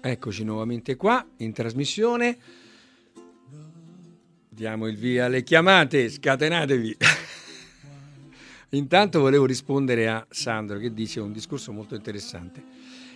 [0.00, 2.38] Eccoci nuovamente qua in trasmissione.
[4.48, 6.96] Diamo il via alle chiamate, scatenatevi.
[8.70, 12.62] Intanto volevo rispondere a Sandro che dice un discorso molto interessante.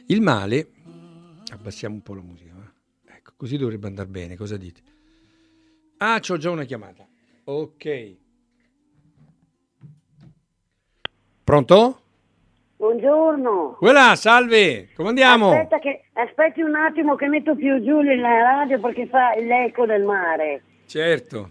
[0.07, 0.71] Il male,
[1.51, 3.15] abbassiamo un po' la musica, va?
[3.15, 4.83] ecco, così dovrebbe andare bene, cosa dite?
[5.99, 7.07] Ah, c'ho già una chiamata.
[7.45, 8.17] Ok.
[11.45, 12.02] Pronto?
[12.93, 13.77] Buongiorno.
[13.79, 15.53] Quella, salve, come andiamo?
[15.53, 20.03] Aspetta che, aspetti un attimo che metto più giù la radio perché fa l'eco del
[20.03, 20.63] mare.
[20.87, 21.51] Certo.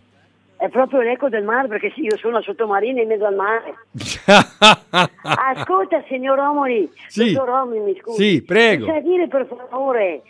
[0.57, 3.73] È proprio l'eco del mare perché sì, io sono sottomarina in mezzo al mare.
[5.23, 7.31] Ascolta, signor Romoli, Sì.
[7.31, 8.21] dottor Romoli, mi scusi.
[8.21, 8.87] Sì, prego.
[8.87, 10.23] Mi sa dire per favore,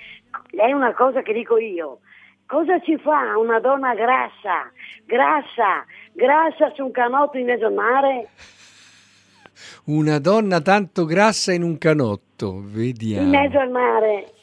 [0.56, 2.02] è una cosa che dico io.
[2.46, 4.70] Cosa ci fa una donna grassa,
[5.06, 5.84] grassa,
[6.14, 8.28] grassa su un canotto in mezzo al mare?
[9.86, 13.24] Una donna tanto grassa in un canotto, vediamo.
[13.24, 14.34] In mezzo al mare.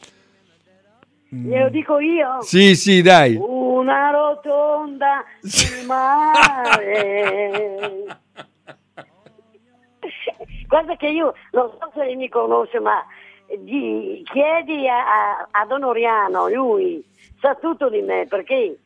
[1.30, 2.40] Glielo dico io?
[2.40, 3.36] Sì, sì, dai.
[3.38, 7.76] Una rotonda sul mare.
[10.66, 13.04] Guarda che io non so se mi conosce, ma
[13.58, 17.02] di- chiedi a, a- a Don Oriano, lui
[17.40, 18.78] sa tutto di me perché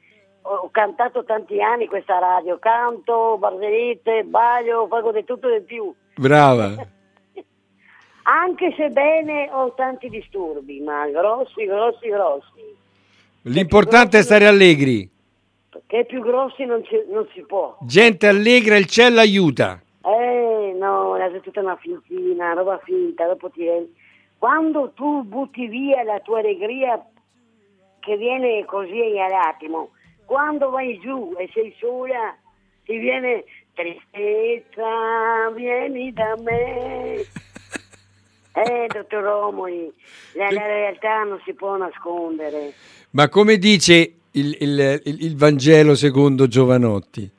[0.43, 5.93] ho cantato tanti anni questa radio, canto, barzellette, ballo, faccio di tutto e di più.
[6.23, 6.75] Brava.
[8.23, 12.81] Anche se bene ho tanti disturbi, ma grossi, grossi, grossi.
[13.43, 15.11] L'importante è stare allegri.
[15.69, 17.77] Perché più grossi non, ci- non si può.
[17.81, 19.83] Gente allegra, il cielo aiuta.
[20.05, 23.67] Eh, no, è tutta una fintina, roba finta, dopo ti
[24.39, 27.05] Quando tu butti via la tua allegria
[27.99, 29.91] che viene così all'attimo,
[30.25, 32.37] quando vai giù e sei sola,
[32.85, 37.25] ti viene tristezza, vieni da me.
[38.55, 39.91] Eh, dottor Romoli,
[40.35, 42.75] la, la realtà non si può nascondere.
[43.13, 47.23] Ma come dice il, il- il- il Vangelo secondo Giovanotti?
[47.23, 47.31] Eh,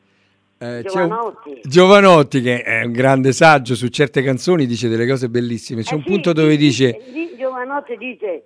[0.57, 1.59] c'è un- Giovanotti.
[1.61, 5.83] Giovanotti, che è un grande saggio su certe canzoni, dice delle cose bellissime.
[5.83, 6.99] C'è Eh un sì, punto dove dice
[7.37, 8.43] Giovanotti dice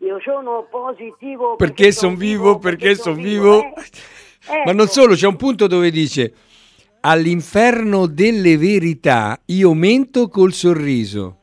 [0.00, 3.62] io sono positivo perché sono vivo, perché sono vivo.
[3.62, 3.72] eh.
[4.66, 4.92] Ma non Ecco.
[4.92, 6.30] solo, c'è un punto dove dice
[7.02, 11.38] all'inferno delle verità io mento col sorriso.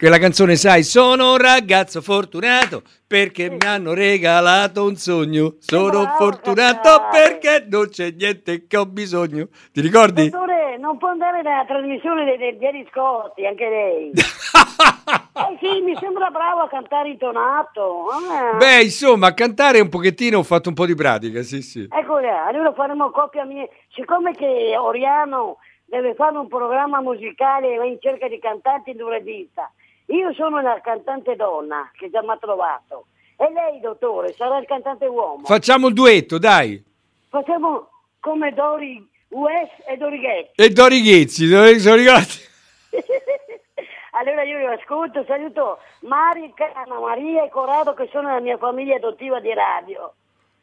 [0.00, 5.56] Quella canzone, sai, sono un ragazzo fortunato perché mi hanno regalato un sogno.
[5.58, 9.48] Sono fortunato perché non c'è niente che ho bisogno.
[9.70, 10.30] Ti ricordi?
[10.70, 14.10] Dottore, non può andare nella trasmissione dei, dei Scotti, anche lei.
[14.14, 18.06] eh sì, mi sembra bravo a cantare intonato.
[18.06, 18.56] Ah.
[18.56, 21.88] Beh, insomma, a cantare un pochettino ho fatto un po' di pratica, sì, sì.
[21.90, 23.66] Ecco là, allora faremo coppia mia.
[23.92, 29.02] Siccome che Oriano deve fare un programma musicale e va in cerca di cantanti in
[29.02, 29.70] un regista,
[30.06, 33.06] io sono la cantante donna che già mi ha trovato.
[33.36, 35.46] E lei, dottore, sarà il cantante uomo.
[35.46, 36.82] Facciamo il duetto, dai.
[37.28, 37.88] Facciamo
[38.20, 40.60] come Dori West e Dorighetti.
[40.60, 42.48] E Dori Ghezzi, dove sono ricordi?
[44.12, 48.96] allora io lo ascolto, saluto Mari, Cana, Maria e Corrado che sono la mia famiglia
[48.96, 50.14] adottiva di radio.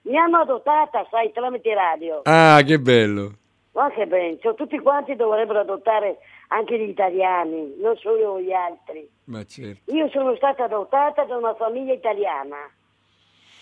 [0.01, 2.21] Mi hanno adottata, sai, tramite radio.
[2.23, 3.33] Ah, che bello.
[3.71, 6.17] Ma che ben, cioè, tutti quanti dovrebbero adottare
[6.47, 9.07] anche gli italiani, non solo gli altri.
[9.25, 9.93] Ma certo.
[9.93, 12.69] Io sono stata adottata da una famiglia italiana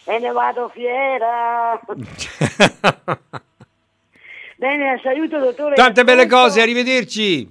[0.05, 1.79] e ne vado fiera.
[4.65, 5.75] Bene, saluto dottore.
[5.75, 7.47] Tante belle cose, arrivederci.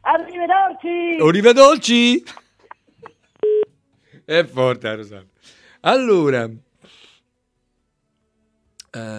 [0.00, 1.22] Arrivederci.
[1.22, 2.24] Arrivederci.
[4.24, 5.26] È forte, Rosanna.
[5.82, 6.58] Allora, eh,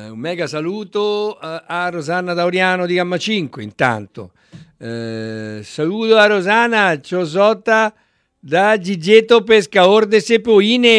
[0.09, 4.33] un mega saluto a, a Rosanna Dauriano di Gamma 5, intanto.
[4.77, 7.93] Eh, saluto a Rosana Ciosotta
[8.37, 10.89] da Gigetto Pescaor de Sepoine.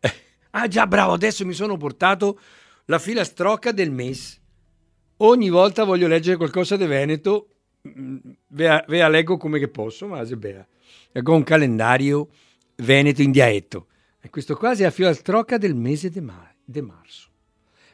[0.00, 0.14] Eh,
[0.50, 2.40] ah già, bravo, adesso mi sono portato
[2.86, 4.39] la filastrocca del MES.
[5.22, 7.48] Ogni volta voglio leggere qualcosa di Veneto,
[7.86, 8.16] mm,
[8.48, 10.66] ve la, leggo come che posso, ma se bella.
[11.12, 12.28] Leggo un calendario
[12.76, 13.88] Veneto in dialetto.
[14.20, 16.50] E questo qua è la filastrocca del mese di ma-
[16.82, 17.28] marzo.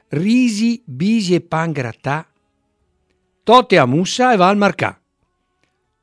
[0.08, 2.30] Risi, bisi e pan grattà,
[3.42, 5.00] tote a mussa e va al marcà.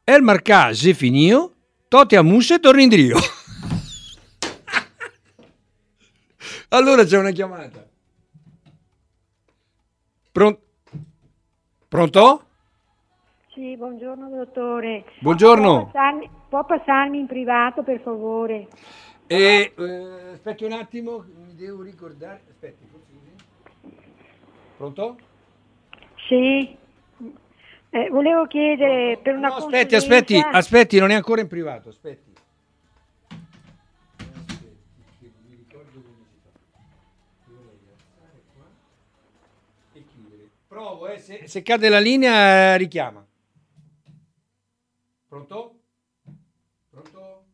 [0.04, 1.54] E il marcà se finio,
[1.88, 3.18] tote a mussa e torna in drio.
[6.70, 7.88] allora c'è una chiamata.
[10.34, 10.72] Pronto?
[11.94, 12.42] Pronto?
[13.54, 15.04] Sì, buongiorno dottore.
[15.20, 15.76] Buongiorno.
[15.76, 18.68] Può passarmi, può passarmi in privato per favore?
[19.28, 22.42] E, eh, aspetti un attimo, mi devo ricordare.
[22.50, 22.88] Aspetti.
[24.76, 25.18] Pronto?
[26.28, 26.76] Sì.
[27.92, 32.33] Eh, volevo chiedere per una No, aspetti, aspetti, aspetti, non è ancora in privato, aspetti.
[40.74, 41.20] Provo, eh.
[41.20, 43.24] se, se cade la linea, eh, richiama.
[45.28, 45.80] Pronto?
[46.90, 47.46] Pronto?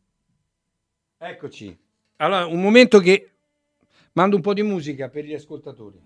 [1.18, 1.78] Eccoci.
[2.16, 3.30] Allora, un momento che
[4.12, 6.00] mando un po' di musica per gli ascoltatori.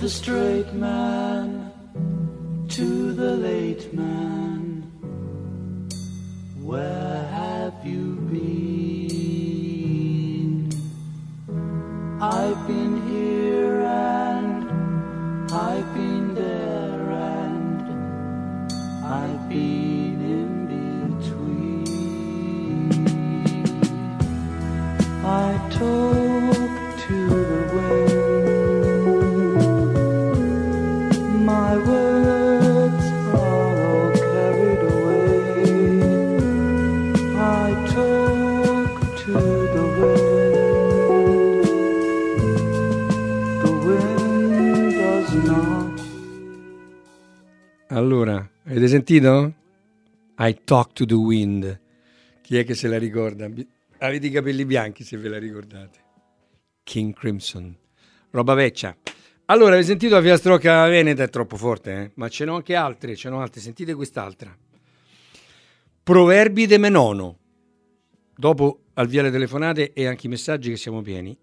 [0.00, 1.70] The straight man
[2.70, 4.49] to the late man,
[48.90, 49.54] sentito?
[50.38, 51.80] I talk to the wind.
[52.42, 53.48] Chi è che se la ricorda?
[53.98, 55.98] Avete i capelli bianchi se ve la ricordate.
[56.82, 57.76] King Crimson.
[58.30, 58.96] Roba vecchia.
[59.46, 61.22] Allora, avete sentito la filastrocca veneta?
[61.22, 62.10] È troppo forte, eh?
[62.14, 63.60] Ma ce n'ho anche altre, ce n'ho altre.
[63.60, 64.56] Sentite quest'altra.
[66.02, 67.38] Proverbi de Menono.
[68.34, 71.36] Dopo al via le telefonate e anche i messaggi che siamo pieni.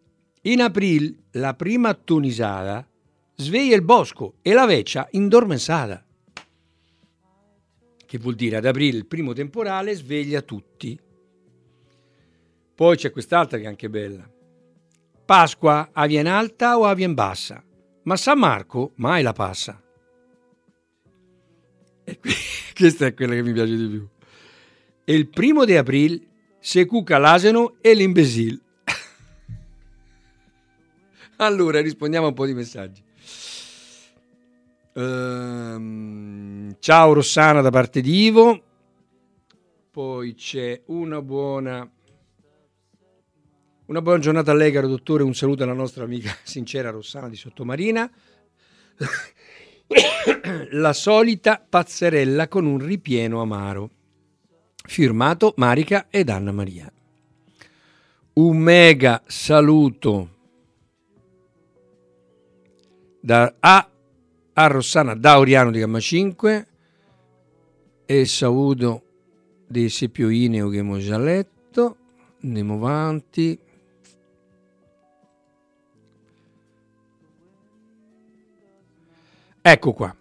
[0.44, 2.88] In aprile la prima tunisata
[3.36, 6.07] sveglia il bosco e la vecchia indormensata.
[8.08, 10.98] Che vuol dire ad aprile il primo temporale sveglia tutti.
[12.74, 14.26] Poi c'è quest'altra che è anche bella.
[15.26, 17.62] Pasqua avviene alta o avviene bassa,
[18.04, 19.84] ma San Marco mai la passa.
[22.06, 22.32] E qui-
[22.74, 24.08] questa è quella che mi piace di più.
[25.04, 26.22] E il primo di aprile
[26.60, 28.62] se cuca l'asino e l'imbesil.
[31.38, 33.04] allora rispondiamo a un po' di messaggi.
[34.98, 38.64] Ehm, ciao Rossana da parte di Ivo.
[39.92, 41.88] Poi c'è una buona
[43.86, 45.22] una buona giornata a lei, caro dottore.
[45.22, 48.10] Un saluto alla nostra amica sincera Rossana di Sottomarina.
[50.72, 53.92] La solita pazzerella con un ripieno amaro.
[54.84, 56.92] Firmato Marica ed Anna Maria.
[58.34, 60.30] Un mega saluto
[63.22, 63.90] da A
[64.60, 66.68] a Rossana Dauriano di Gamma 5
[68.08, 69.04] e saluto
[69.68, 71.98] di Sepioineo che abbiamo già letto.
[72.42, 73.60] Andiamo avanti.
[79.62, 80.16] Ecco qua.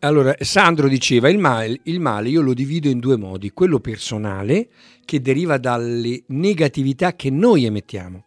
[0.00, 4.68] Allora, Sandro diceva, il male, il male io lo divido in due modi, quello personale,
[5.04, 8.25] che deriva dalle negatività che noi emettiamo.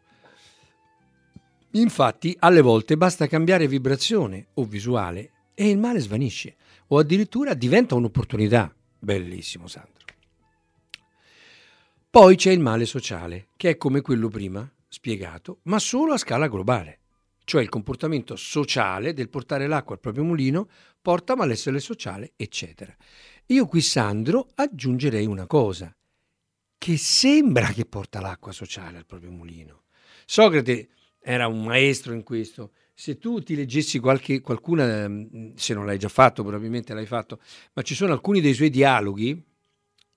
[1.72, 6.56] Infatti, alle volte basta cambiare vibrazione o visuale e il male svanisce.
[6.92, 8.74] o addirittura diventa un'opportunità.
[8.98, 9.94] Bellissimo Sandro.
[12.10, 16.48] Poi c'è il male sociale, che è come quello prima spiegato, ma solo a scala
[16.48, 17.00] globale.
[17.44, 20.68] Cioè il comportamento sociale del portare l'acqua al proprio mulino
[21.02, 22.96] porta malessere sociale, eccetera.
[23.48, 25.96] Io qui, Sandro, aggiungerei una cosa,
[26.78, 29.84] che sembra che porta l'acqua sociale al proprio mulino.
[30.26, 30.90] Socrate
[31.30, 32.72] era un maestro in questo.
[32.96, 37.40] Se tu ti leggessi qualche, qualcuna, mm, se non l'hai già fatto, probabilmente l'hai fatto,
[37.74, 39.40] ma ci sono alcuni dei suoi dialoghi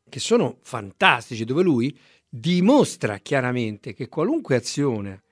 [0.08, 5.22] che sono fantastici, dove lui dimostra chiaramente che qualunque azione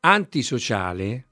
[0.00, 1.26] antisociale,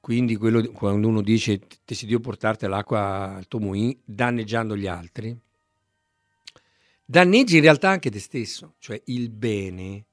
[0.00, 5.38] quindi quello quando uno dice decidio portarti l'acqua al tuo mulino danneggiando gli altri,
[7.04, 10.06] danneggi in realtà anche te stesso, cioè il bene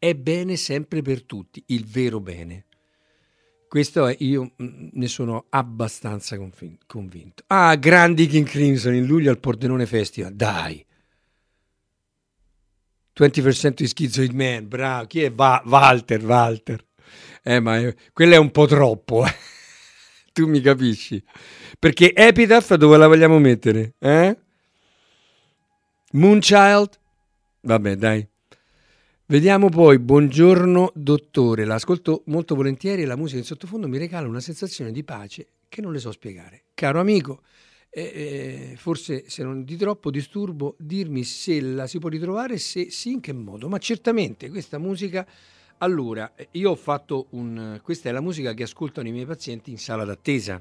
[0.00, 2.64] è bene sempre per tutti, il vero bene.
[3.68, 6.38] Questo è, io mm, ne sono abbastanza
[6.86, 7.44] convinto.
[7.48, 10.84] Ah, grandi King Crimson in luglio al Pordenone Festival, dai!
[13.14, 15.30] 21st Century Schizoid Man, bravo, chi è?
[15.30, 16.82] Va- Walter, Walter.
[17.42, 19.34] Eh, ma è, quello è un po' troppo, eh?
[20.32, 21.22] tu mi capisci?
[21.78, 23.96] Perché Epitaph dove la vogliamo mettere?
[23.98, 24.36] Eh?
[26.12, 26.98] Moonchild?
[27.60, 28.26] Vabbè, dai.
[29.30, 34.40] Vediamo poi, buongiorno dottore, l'ascolto molto volentieri e la musica in sottofondo mi regala una
[34.40, 36.64] sensazione di pace che non le so spiegare.
[36.74, 37.42] Caro amico,
[37.90, 43.12] eh, forse se non di troppo disturbo dirmi se la si può ritrovare, se sì
[43.12, 45.24] in che modo, ma certamente questa musica...
[45.78, 47.78] Allora, io ho fatto un...
[47.84, 50.60] questa è la musica che ascoltano i miei pazienti in sala d'attesa.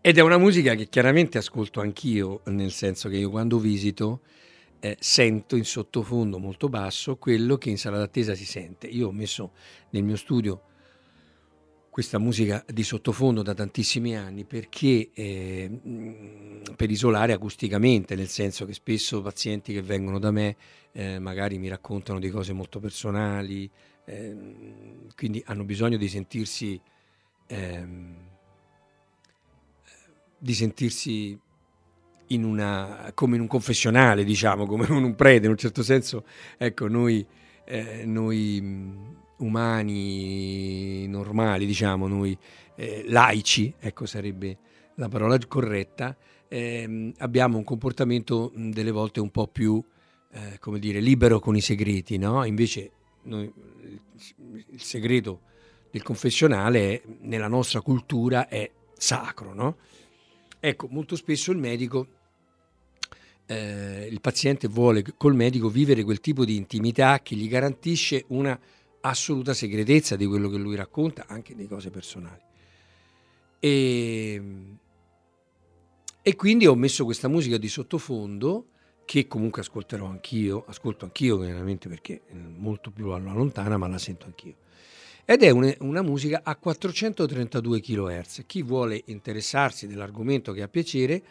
[0.00, 4.20] Ed è una musica che chiaramente ascolto anch'io, nel senso che io quando visito
[4.80, 8.86] eh, sento in sottofondo molto basso quello che in sala d'attesa si sente.
[8.86, 9.52] Io ho messo
[9.90, 10.62] nel mio studio
[11.90, 15.80] questa musica di sottofondo da tantissimi anni perché eh,
[16.76, 20.56] per isolare acusticamente, nel senso che spesso pazienti che vengono da me
[20.92, 23.68] eh, magari mi raccontano di cose molto personali,
[24.04, 24.36] eh,
[25.16, 26.80] quindi hanno bisogno di sentirsi,
[27.46, 28.14] ehm,
[30.38, 31.38] di sentirsi
[32.30, 36.24] in una, come in un confessionale, diciamo, come in un prete, in un certo senso,
[36.56, 37.24] ecco, noi,
[37.64, 39.06] eh, noi mm,
[39.38, 42.36] umani normali, diciamo, noi
[42.76, 44.58] eh, laici, ecco sarebbe
[44.96, 46.16] la parola corretta,
[46.48, 49.82] eh, abbiamo un comportamento mm, delle volte un po' più,
[50.32, 52.44] eh, come dire, libero con i segreti, no?
[52.44, 52.90] Invece
[53.22, 53.52] noi,
[54.70, 55.40] il segreto
[55.90, 59.76] del confessionale nella nostra cultura è sacro, no?
[60.60, 62.18] Ecco, molto spesso il medico
[63.50, 68.58] eh, il paziente vuole col medico vivere quel tipo di intimità che gli garantisce una
[69.00, 72.40] assoluta segretezza di quello che lui racconta, anche di cose personali.
[73.58, 74.42] E,
[76.22, 78.66] e quindi ho messo questa musica di sottofondo
[79.04, 83.98] che comunque ascolterò anch'io, ascolto anch'io chiaramente perché è molto più alla lontana, ma la
[83.98, 84.54] sento anch'io.
[85.24, 88.44] Ed è una musica a 432 kHz.
[88.46, 91.22] Chi vuole interessarsi dell'argomento che ha piacere,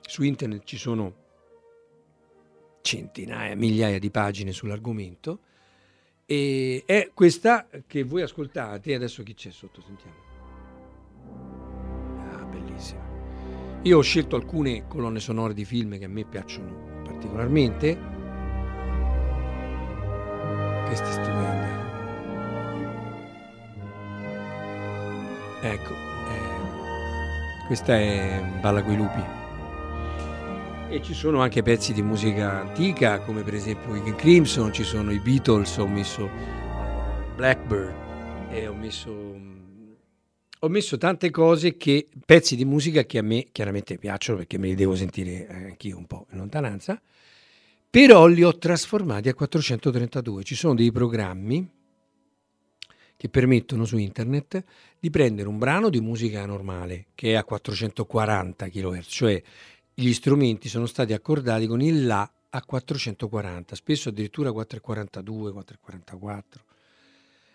[0.00, 1.24] su internet ci sono
[2.86, 5.40] centinaia, migliaia di pagine sull'argomento.
[6.24, 8.94] E è questa che voi ascoltate.
[8.94, 9.82] Adesso chi c'è sotto?
[9.82, 10.14] Sentiamo.
[12.30, 13.04] Ah, bellissima.
[13.82, 17.98] Io ho scelto alcune colonne sonore di film che a me piacciono particolarmente.
[20.86, 21.74] Questa è stupenda.
[25.62, 29.45] Ecco, eh, questa è Balla coi lupi.
[30.88, 35.10] E ci sono anche pezzi di musica antica, come per esempio i Crimson, ci sono
[35.10, 36.30] i Beatles, ho messo
[37.34, 37.92] Blackbird
[38.50, 39.10] e ho messo,
[40.60, 44.68] ho messo tante cose che, pezzi di musica che a me chiaramente piacciono perché me
[44.68, 47.02] li devo sentire anch'io un po' in lontananza,
[47.90, 50.44] però li ho trasformati a 432.
[50.44, 51.68] Ci sono dei programmi
[53.16, 54.62] che permettono su internet
[55.00, 59.42] di prendere un brano di musica normale che è a 440 kHz, cioè
[59.98, 66.64] gli strumenti sono stati accordati con il La a 440, spesso addirittura 442, 444.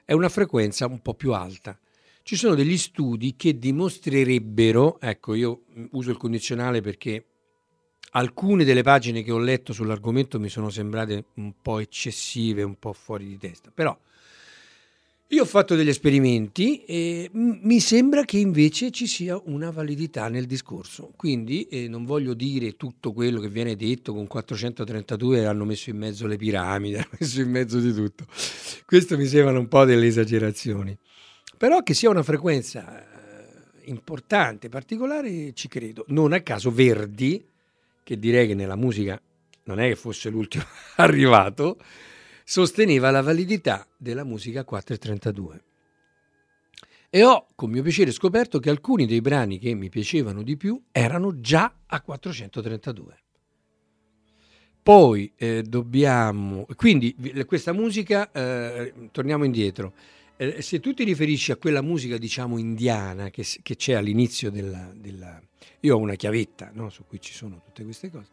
[0.03, 1.77] È una frequenza un po' più alta.
[2.23, 7.25] Ci sono degli studi che dimostrerebbero, ecco io uso il condizionale perché
[8.13, 12.93] alcune delle pagine che ho letto sull'argomento mi sono sembrate un po' eccessive, un po'
[12.93, 13.95] fuori di testa, però
[15.33, 20.45] io ho fatto degli esperimenti e mi sembra che invece ci sia una validità nel
[20.45, 25.89] discorso, quindi eh, non voglio dire tutto quello che viene detto con 432 hanno messo
[25.89, 28.25] in mezzo le piramidi, hanno messo in mezzo di tutto.
[28.85, 30.97] Questo mi sembrano un po' delle esagerazioni.
[31.57, 36.03] Però che sia una frequenza eh, importante, particolare, ci credo.
[36.09, 37.41] Non a caso Verdi,
[38.03, 39.21] che direi che nella musica
[39.63, 40.65] non è che fosse l'ultimo
[40.97, 41.77] arrivato,
[42.51, 45.63] sosteneva la validità della musica 432.
[47.09, 50.77] E ho con mio piacere scoperto che alcuni dei brani che mi piacevano di più
[50.91, 53.19] erano già a 432.
[54.83, 57.15] Poi eh, dobbiamo, quindi
[57.45, 59.93] questa musica, eh, torniamo indietro,
[60.35, 64.91] eh, se tu ti riferisci a quella musica diciamo indiana che, che c'è all'inizio della,
[64.93, 65.41] della,
[65.81, 68.27] Io ho una chiavetta no, su cui ci sono tutte queste cose.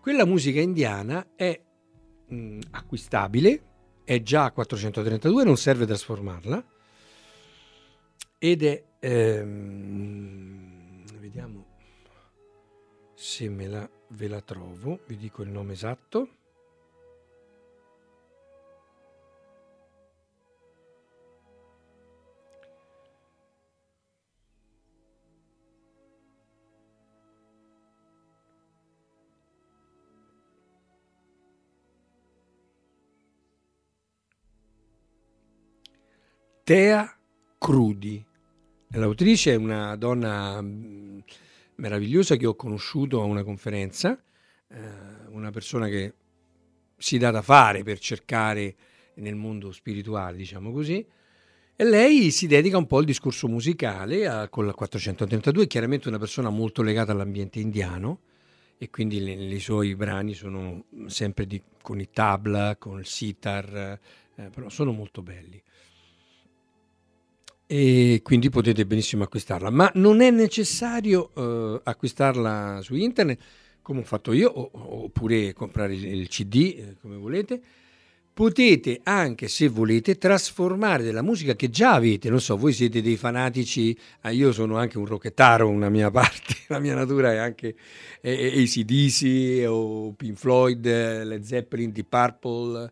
[0.00, 1.60] Quella musica indiana è
[2.26, 3.62] mh, acquistabile,
[4.04, 6.64] è già a 432, non serve trasformarla
[8.38, 8.84] ed è...
[9.00, 11.74] Ehm, vediamo
[13.14, 16.28] se me la, ve la trovo, vi dico il nome esatto.
[36.66, 37.16] Tea
[37.58, 38.26] Crudi.
[38.88, 41.18] L'autrice è una donna mm,
[41.76, 44.20] meravigliosa che ho conosciuto a una conferenza,
[44.70, 44.78] eh,
[45.28, 46.14] una persona che
[46.96, 48.74] si dà da fare per cercare
[49.18, 51.06] nel mondo spirituale, diciamo così,
[51.76, 56.08] e lei si dedica un po' al discorso musicale a, con la 432, è chiaramente
[56.08, 58.22] una persona molto legata all'ambiente indiano
[58.76, 64.00] e quindi i suoi brani sono sempre di, con il tabla, con il sitar,
[64.34, 65.62] eh, però sono molto belli
[67.66, 73.38] e quindi potete benissimo acquistarla, ma non è necessario uh, acquistarla su internet
[73.86, 77.60] come ho fatto io oppure comprare il, CD eh, come volete.
[78.32, 82.28] Potete anche, se volete, trasformare della musica che già avete.
[82.28, 86.56] Non so, voi siete dei fanatici, ah, io sono anche un rocchettaro, una mia parte,
[86.66, 87.76] la mia natura è anche
[88.20, 92.90] eh, ACDC o Pink Floyd, Led Zeppelin, Deep Purple.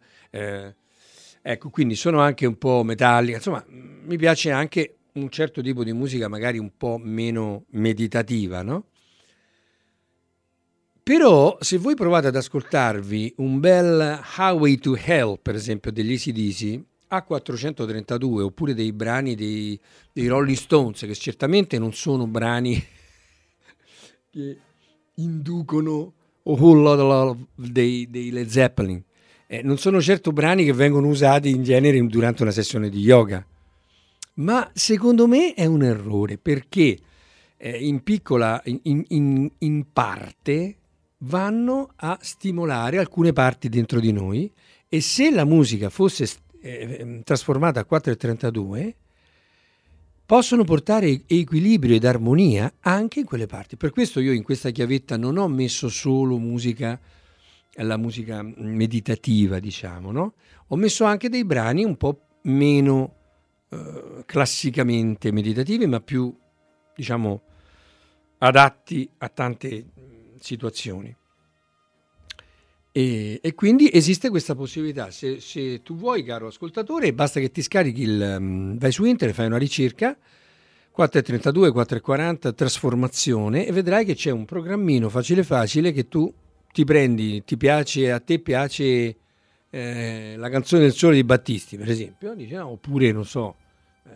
[1.46, 5.92] Ecco, quindi sono anche un po' metallica, insomma, mi piace anche un certo tipo di
[5.92, 8.86] musica magari un po' meno meditativa, no?
[11.02, 16.82] Però se voi provate ad ascoltarvi un bel Highway to Hell, per esempio, degli ACDC,
[17.10, 19.78] A432, oppure dei brani dei,
[20.14, 22.82] dei Rolling Stones, che certamente non sono brani
[24.32, 24.58] che
[25.16, 29.04] inducono a whole lot of love dei, dei Led Zeppelin,
[29.54, 33.44] eh, non sono certo brani che vengono usati in genere durante una sessione di yoga,
[34.34, 36.98] ma secondo me è un errore perché
[37.56, 40.76] eh, in piccola, in, in, in parte,
[41.18, 44.50] vanno a stimolare alcune parti dentro di noi
[44.88, 46.28] e se la musica fosse
[46.60, 48.92] eh, trasformata a 4.32
[50.26, 53.76] possono portare equilibrio ed armonia anche in quelle parti.
[53.76, 56.98] Per questo io in questa chiavetta non ho messo solo musica
[57.82, 60.34] la musica meditativa, diciamo, no?
[60.68, 63.14] Ho messo anche dei brani un po' meno
[63.68, 66.34] eh, classicamente meditativi, ma più,
[66.94, 67.42] diciamo,
[68.38, 69.86] adatti a tante
[70.38, 71.14] situazioni.
[72.96, 75.10] E, e, quindi esiste questa possibilità.
[75.10, 78.36] Se, se, tu vuoi, caro ascoltatore, basta che ti scarichi il.
[78.38, 80.16] Um, vai su internet, fai una ricerca
[80.92, 86.32] 432, 440 trasformazione e vedrai che c'è un programmino facile facile che tu
[86.74, 89.16] ti prendi, ti piace, a te piace
[89.70, 93.54] eh, la canzone del sole di Battisti, per esempio, dice, no, oppure, non so,
[94.04, 94.10] eh,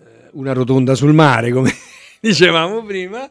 [0.00, 1.70] eh una rotonda sul mare, come
[2.20, 3.30] dicevamo prima,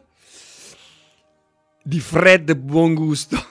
[1.82, 3.44] di Fred Buongusto,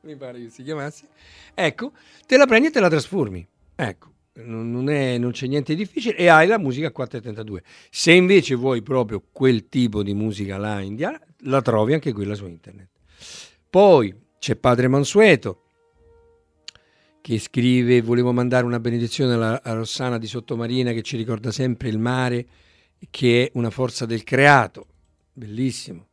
[0.00, 1.06] mi pare che si chiamasse,
[1.54, 1.92] ecco,
[2.26, 4.11] te la prendi e te la trasformi, ecco.
[4.34, 7.62] Non, è, non, c'è niente di difficile e hai la musica a 432.
[7.90, 12.46] Se invece vuoi proprio quel tipo di musica là indiana, la trovi anche quella su
[12.46, 12.88] internet.
[13.68, 15.60] Poi c'è Padre Mansueto
[17.22, 21.88] che scrive volevo mandare una benedizione alla, a Rossana di Sottomarina che ci ricorda sempre
[21.88, 22.46] il mare
[23.10, 24.86] che è una forza del creato.
[25.32, 26.08] Bellissimo.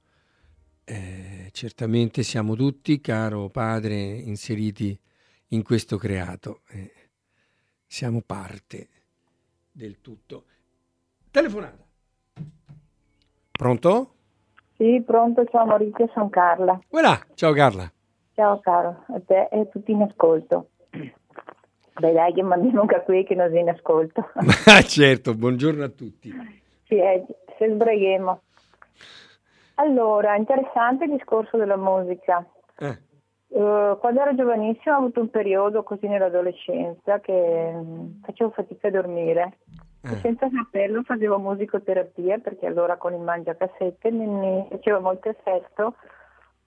[0.83, 4.97] Eh, certamente siamo tutti, caro padre, inseriti
[5.49, 6.61] in questo creato.
[6.69, 6.91] Eh,
[7.89, 8.87] siamo parte
[9.71, 10.43] del tutto.
[11.31, 11.83] Telefonata.
[13.51, 14.13] Pronto?
[14.77, 16.79] Sì, pronto, ciao Maurizio, sono Carla.
[16.89, 17.91] Voilà, ciao Carla.
[18.35, 20.69] Ciao caro, a te e a tutti in ascolto.
[20.91, 24.29] Beh dai, che mandiamo anche qui che non in ascolto.
[24.35, 26.31] Ma certo, buongiorno a tutti.
[26.85, 27.25] Sì, eh,
[27.57, 28.41] se sbraghiamo.
[29.75, 32.45] Allora, interessante il discorso della musica.
[32.77, 33.07] Eh.
[33.49, 38.91] Uh, quando ero giovanissima ho avuto un periodo così nell'adolescenza che um, facevo fatica a
[38.91, 39.57] dormire
[40.01, 40.19] eh.
[40.21, 45.95] senza saperlo facevo musicoterapia perché allora con il mangiacassette mi, mi faceva molto effetto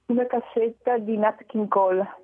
[0.07, 2.17] una cassetta di Nat King Cole.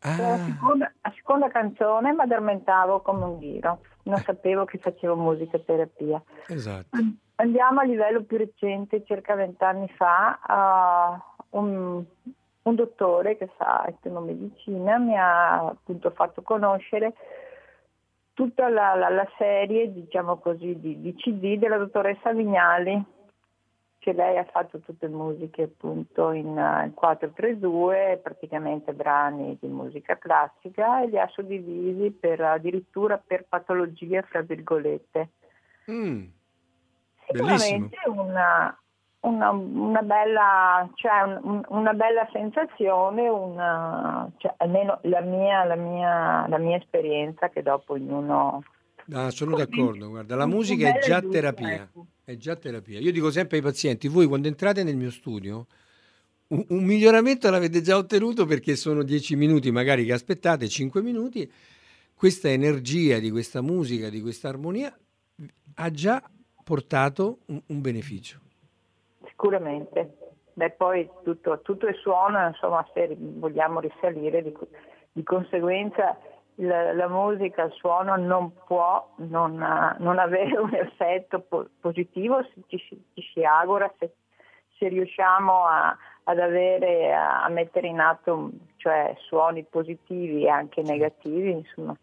[0.00, 0.16] Ah.
[0.16, 4.22] La, seconda, la seconda canzone mi addormentavo come un ghiro, non eh.
[4.22, 6.20] sapevo che facevo musicoterapia.
[6.48, 6.98] Esatto.
[7.36, 11.81] Andiamo a livello più recente, circa vent'anni fa, uh, un,
[12.72, 17.14] un, dottore che fa etnomedicina mi ha appunto fatto conoscere
[18.34, 23.04] tutta la, la, la serie, diciamo così, di, di, CD della dottoressa Vignali,
[23.98, 31.02] che lei ha fatto tutte musiche appunto in, in 432, praticamente brani di musica classica,
[31.02, 35.28] e li ha suddivisi per, addirittura per patologie, fra virgolette.
[35.90, 36.24] Mm.
[37.26, 38.76] Sicuramente una,
[39.22, 46.48] una, una, bella, cioè un, una bella sensazione, una, cioè almeno la mia, la, mia,
[46.48, 48.62] la mia esperienza che dopo ognuno...
[49.12, 52.06] Ah, sono d'accordo, guarda, la musica è già terapia, ecco.
[52.24, 52.98] è già terapia.
[52.98, 55.66] Io dico sempre ai pazienti, voi quando entrate nel mio studio,
[56.48, 61.50] un, un miglioramento l'avete già ottenuto perché sono dieci minuti magari che aspettate, cinque minuti,
[62.14, 64.96] questa energia di questa musica, di questa armonia
[65.74, 66.22] ha già
[66.64, 68.40] portato un, un beneficio.
[69.42, 70.18] Sicuramente.
[70.52, 74.56] Beh, poi tutto, tutto il suono, insomma, se vogliamo risalire, di,
[75.10, 76.16] di conseguenza
[76.56, 79.56] la, la, musica, il suono non può non,
[79.98, 83.02] non avere un effetto po- positivo, ci, ci,
[83.32, 84.12] si augura se,
[84.78, 90.82] se riusciamo a, ad avere, a, a, mettere in atto cioè, suoni positivi e anche
[90.82, 91.96] negativi, insomma,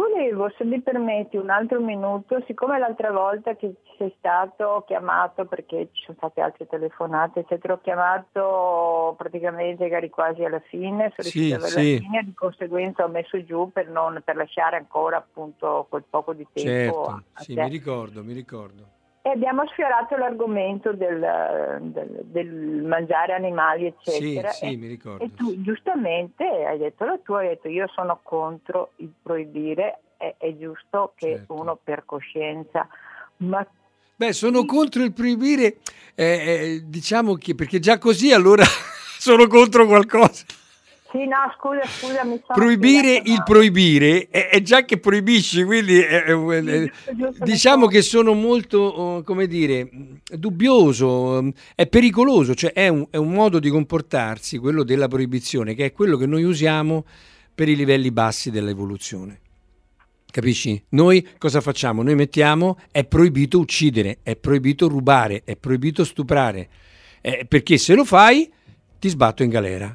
[0.00, 5.90] Volevo, se mi permetti, un altro minuto, siccome l'altra volta che sei stato chiamato, perché
[5.92, 11.52] ci sono state altre telefonate, ti ho chiamato praticamente eri quasi alla fine, sono sì,
[11.52, 11.98] alla sì.
[11.98, 16.46] fine, di conseguenza ho messo giù per, non, per lasciare ancora appunto quel poco di
[16.50, 17.04] tempo.
[17.06, 18.99] Certo, sì, mi ricordo, mi ricordo.
[19.22, 24.48] E abbiamo sfiorato l'argomento del, del, del mangiare animali, eccetera.
[24.48, 25.22] Sì, sì, e, mi ricordo.
[25.22, 30.34] E tu giustamente hai detto la tua, hai detto io sono contro il proibire, è,
[30.38, 31.54] è giusto che certo.
[31.54, 32.88] uno per coscienza,
[33.38, 33.66] ma
[34.20, 35.78] Beh, sono contro il proibire,
[36.14, 38.64] eh, eh, diciamo che perché già così allora
[39.18, 40.44] sono contro qualcosa.
[41.10, 45.98] Sì, no, scusa, scusa, mi sono Proibire il proibire è, è, già che proibisci, quindi
[45.98, 49.88] è, è, giusto, giusto, diciamo che sono molto, oh, come dire,
[50.32, 55.86] dubbioso, è pericoloso, cioè è un, è un modo di comportarsi, quello della proibizione, che
[55.86, 57.04] è quello che noi usiamo
[57.52, 59.40] per i livelli bassi dell'evoluzione.
[60.30, 60.80] Capisci?
[60.90, 62.04] Noi cosa facciamo?
[62.04, 66.68] Noi mettiamo è proibito uccidere, è proibito rubare, è proibito stuprare,
[67.20, 68.48] eh, perché se lo fai
[69.00, 69.92] ti sbatto in galera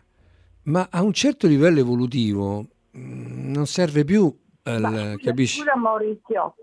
[0.66, 2.66] ma a un certo livello evolutivo
[2.98, 5.60] mm, non serve più, al, ma, capisci?
[5.60, 6.56] Scusa Maurizio,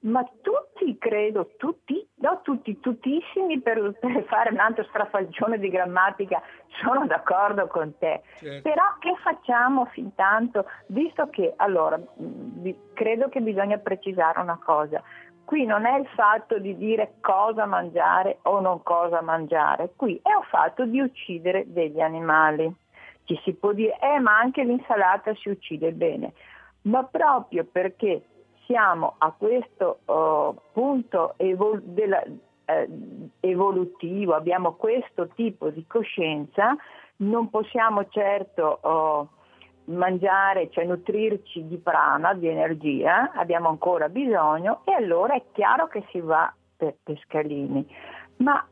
[0.00, 6.40] ma tutti, credo, tutti, no tutti, tuttissimi per, per fare un altro strafalcione di grammatica,
[6.82, 8.22] sono d'accordo con te.
[8.36, 8.68] Certo.
[8.68, 10.64] Però che facciamo fin tanto?
[10.86, 15.02] Visto che, allora, mm, credo che bisogna precisare una cosa.
[15.44, 20.28] Qui non è il fatto di dire cosa mangiare o non cosa mangiare, qui è
[20.28, 22.72] il fatto di uccidere degli animali
[23.30, 26.32] ci si può dire, eh ma anche l'insalata si uccide bene,
[26.82, 28.24] ma proprio perché
[28.66, 32.20] siamo a questo uh, punto evol- della,
[32.64, 32.88] eh,
[33.38, 36.74] evolutivo, abbiamo questo tipo di coscienza,
[37.18, 44.92] non possiamo certo uh, mangiare, cioè nutrirci di prana, di energia, abbiamo ancora bisogno e
[44.92, 47.86] allora è chiaro che si va per, per scalini.
[48.38, 48.64] Ma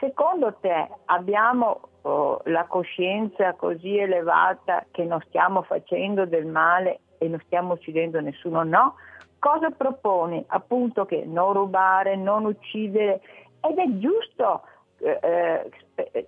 [0.00, 7.28] secondo te abbiamo oh, la coscienza così elevata che non stiamo facendo del male e
[7.28, 8.96] non stiamo uccidendo nessuno, no.
[9.38, 10.42] Cosa proponi?
[10.48, 13.20] Appunto che non rubare, non uccidere
[13.60, 14.62] ed è giusto
[14.98, 15.70] eh, eh,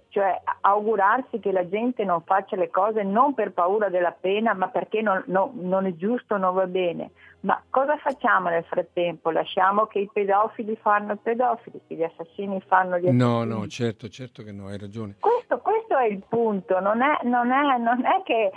[0.09, 4.68] cioè augurarsi che la gente non faccia le cose non per paura della pena, ma
[4.68, 7.11] perché non, no, non, è giusto, non va bene.
[7.40, 9.31] Ma cosa facciamo nel frattempo?
[9.31, 13.16] Lasciamo che i pedofili fanno i pedofili, che gli assassini fanno gli assassini?
[13.16, 15.16] No, no, certo, certo che no, hai ragione.
[15.18, 18.50] Questo, questo è il punto, non è, non è, non è che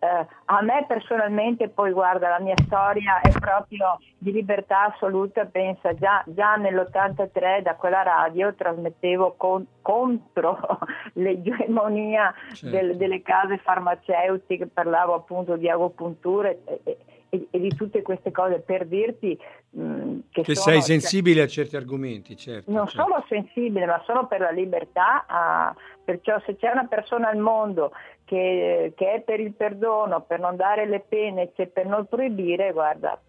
[0.00, 5.94] eh, a me personalmente, poi guarda, la mia storia è proprio di libertà assoluta, pensa,
[5.94, 10.58] già, già nell'83 da quella radio trasmettevo con, contro
[11.14, 12.76] l'egemonia certo.
[12.76, 16.98] del, delle case farmaceutiche, parlavo appunto di agopuntura e, e,
[17.34, 19.38] e, e, di tutte queste cose per dirti
[19.70, 22.70] mh, mm, che, che sono, sei cioè sensibile cioè, a certi argomenti, certo.
[22.70, 23.02] Non certo.
[23.02, 27.92] sono sensibile, ma sono per la libertà, ah, perciò se c'è una persona al mondo
[28.24, 32.72] che, che, è per il perdono, per non dare le pene, cioè per non proibire,
[32.72, 33.20] guarda,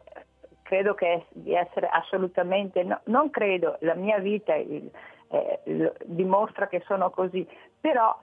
[0.61, 4.89] credo che di essere assolutamente, no, non credo, la mia vita il,
[5.29, 7.45] eh, dimostra che sono così,
[7.79, 8.17] però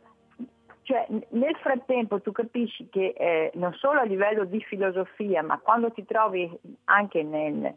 [0.83, 5.93] cioè, nel frattempo tu capisci che eh, non solo a livello di filosofia, ma quando
[5.93, 6.51] ti trovi
[6.85, 7.73] anche nel,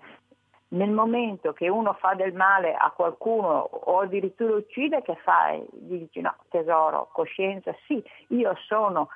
[0.69, 5.63] nel momento che uno fa del male a qualcuno o addirittura uccide, che fai?
[5.71, 9.09] Dici no, tesoro, coscienza, sì, io sono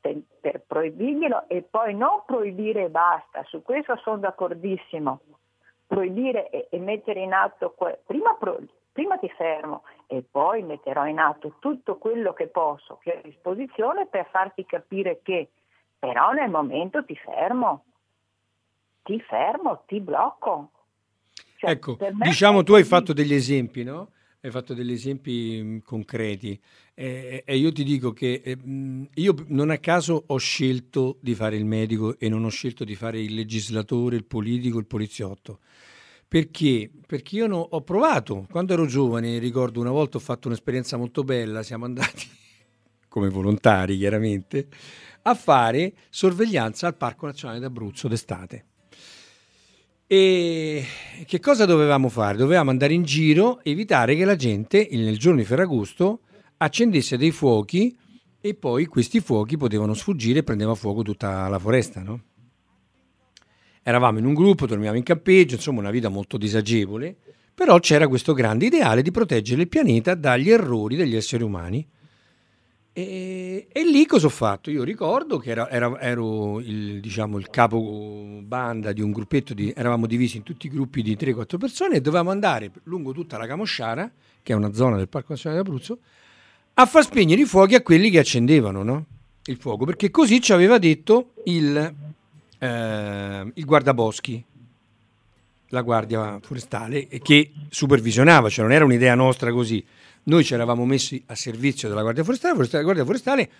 [0.00, 5.20] per, per proibirglielo e poi non proibire e basta, su questo sono d'accordissimo.
[5.86, 7.74] Proibire e, e mettere in atto,
[8.04, 8.58] prima, pro,
[8.98, 13.22] prima ti fermo e poi metterò in atto tutto quello che posso, che ho a
[13.22, 15.50] disposizione per farti capire che,
[15.96, 17.84] però nel momento ti fermo,
[19.04, 20.72] ti fermo, ti blocco,
[21.58, 24.10] cioè, ecco, diciamo tu hai fatto degli esempi, no?
[24.40, 26.60] Hai fatto degli esempi mh, concreti
[26.94, 31.36] e, e, io ti dico che eh, mh, io non a caso ho scelto di
[31.36, 35.60] fare il medico e non ho scelto di fare il legislatore, il politico, il poliziotto.
[36.28, 36.90] Perché?
[37.06, 41.24] Perché io no, ho provato, quando ero giovane, ricordo una volta ho fatto un'esperienza molto
[41.24, 42.28] bella, siamo andati
[43.08, 44.68] come volontari chiaramente,
[45.22, 48.64] a fare sorveglianza al Parco Nazionale d'Abruzzo d'estate.
[50.06, 50.84] E
[51.26, 52.36] che cosa dovevamo fare?
[52.36, 56.20] Dovevamo andare in giro, evitare che la gente nel giorno di Ferragosto
[56.58, 57.96] accendesse dei fuochi
[58.40, 62.22] e poi questi fuochi potevano sfuggire e prendeva fuoco tutta la foresta, no?
[63.88, 67.16] Eravamo in un gruppo, dormivamo in campeggio, insomma una vita molto disagevole,
[67.54, 71.86] però c'era questo grande ideale di proteggere il pianeta dagli errori degli esseri umani
[72.98, 74.72] e, e, lì cosa ho fatto?
[74.72, 79.72] Io ricordo che era, era, ero il, diciamo, il capo banda di un gruppetto, di,
[79.76, 83.46] eravamo divisi in tutti i gruppi di 3-4 persone e dovevamo andare lungo tutta la
[83.46, 84.10] Camosciara,
[84.42, 85.98] che è una zona del Parco Nazionale d'Abruzzo,
[86.74, 89.04] a far spegnere i fuochi a quelli che accendevano no?
[89.44, 91.94] il fuoco, perché così ci aveva detto il,
[92.58, 94.44] eh, il guardaboschi,
[95.68, 99.84] la guardia forestale, che supervisionava, cioè non era un'idea nostra così
[100.28, 103.50] noi ci eravamo messi a servizio della Guardia Forestale, la Guardia Forestale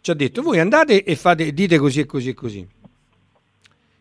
[0.00, 2.68] ci ha detto voi andate e fate, dite così e così e così.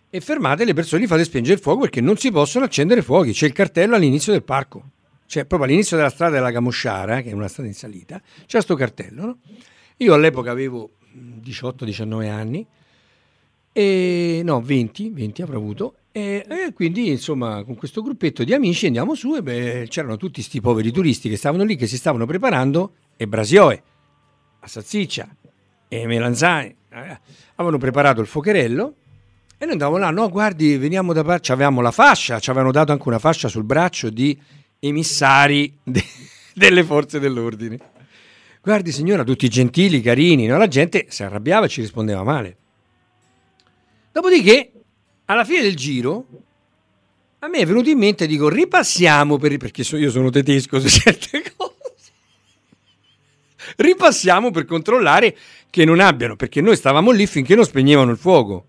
[0.10, 3.32] E fermate le persone, li fate spengere il fuoco perché non si possono accendere fuochi.
[3.32, 4.90] C'è il cartello all'inizio del parco,
[5.26, 8.76] cioè proprio all'inizio della strada della Camosciara, che è una strada in salita, c'è questo
[8.76, 9.26] cartello.
[9.26, 9.38] No?
[9.98, 10.92] Io all'epoca avevo
[11.42, 12.68] 18-19 anni,
[13.74, 18.86] e, no 20, 20 avrò avuto, e, e, quindi, insomma, con questo gruppetto di amici
[18.86, 22.26] andiamo su e beh, c'erano tutti questi poveri turisti che stavano lì, che si stavano
[22.26, 23.84] preparando, e Brasioe,
[24.60, 25.28] a Salsiccia,
[25.88, 27.20] e Melanzane, eh,
[27.56, 28.96] avevano preparato il fuocherello
[29.58, 32.92] e noi andavamo là, no, guardi, veniamo da parte, avevamo la fascia, ci avevano dato
[32.92, 34.38] anche una fascia sul braccio di
[34.80, 36.04] emissari de-
[36.54, 37.80] delle forze dell'ordine.
[38.62, 40.58] Guardi signora, tutti gentili, carini, no?
[40.58, 42.58] la gente si arrabbiava e ci rispondeva male.
[44.14, 44.72] Dopodiché
[45.26, 46.28] alla fine del giro
[47.40, 50.88] a me è venuto in mente, dico, ripassiamo per, perché so, io sono tedesco su
[50.88, 51.74] certe cose.
[53.76, 55.36] Ripassiamo per controllare
[55.70, 58.68] che non abbiano, perché noi stavamo lì finché non spegnevano il fuoco.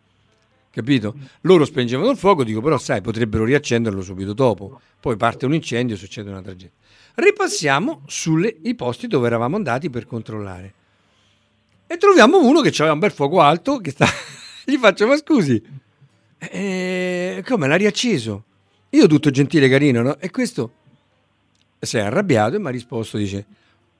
[0.70, 1.14] Capito?
[1.42, 4.80] Loro spengevano il fuoco, dico, però sai, potrebbero riaccenderlo subito dopo.
[4.98, 6.72] Poi parte un incendio, succede una tragedia.
[7.16, 10.74] Ripassiamo sui posti dove eravamo andati per controllare.
[11.86, 14.06] E troviamo uno che aveva un bel fuoco alto, che sta...
[14.64, 15.62] gli faccio, ma scusi,
[16.38, 18.44] e come l'ha riacceso?
[18.90, 20.18] Io tutto gentile, carino, no?
[20.18, 20.72] E questo
[21.80, 23.44] si è arrabbiato e mi ha risposto, dice,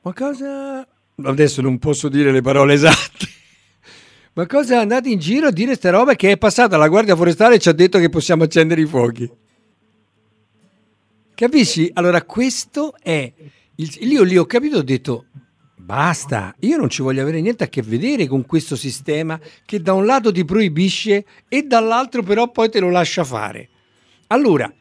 [0.03, 0.87] ma cosa...
[1.23, 3.29] Adesso non posso dire le parole esatte.
[4.33, 7.55] Ma cosa andate in giro a dire sta roba che è passata la guardia forestale
[7.55, 9.31] e ci ha detto che possiamo accendere i fuochi?
[11.35, 11.91] Capisci?
[11.95, 13.33] Allora questo è...
[13.77, 15.27] Il, io lì ho capito, ho detto,
[15.85, 19.93] Basta, io non ci voglio avere niente a che vedere con questo sistema che da
[19.93, 23.69] un lato ti proibisce e dall'altro però poi te lo lascia fare.
[24.29, 24.73] Allora,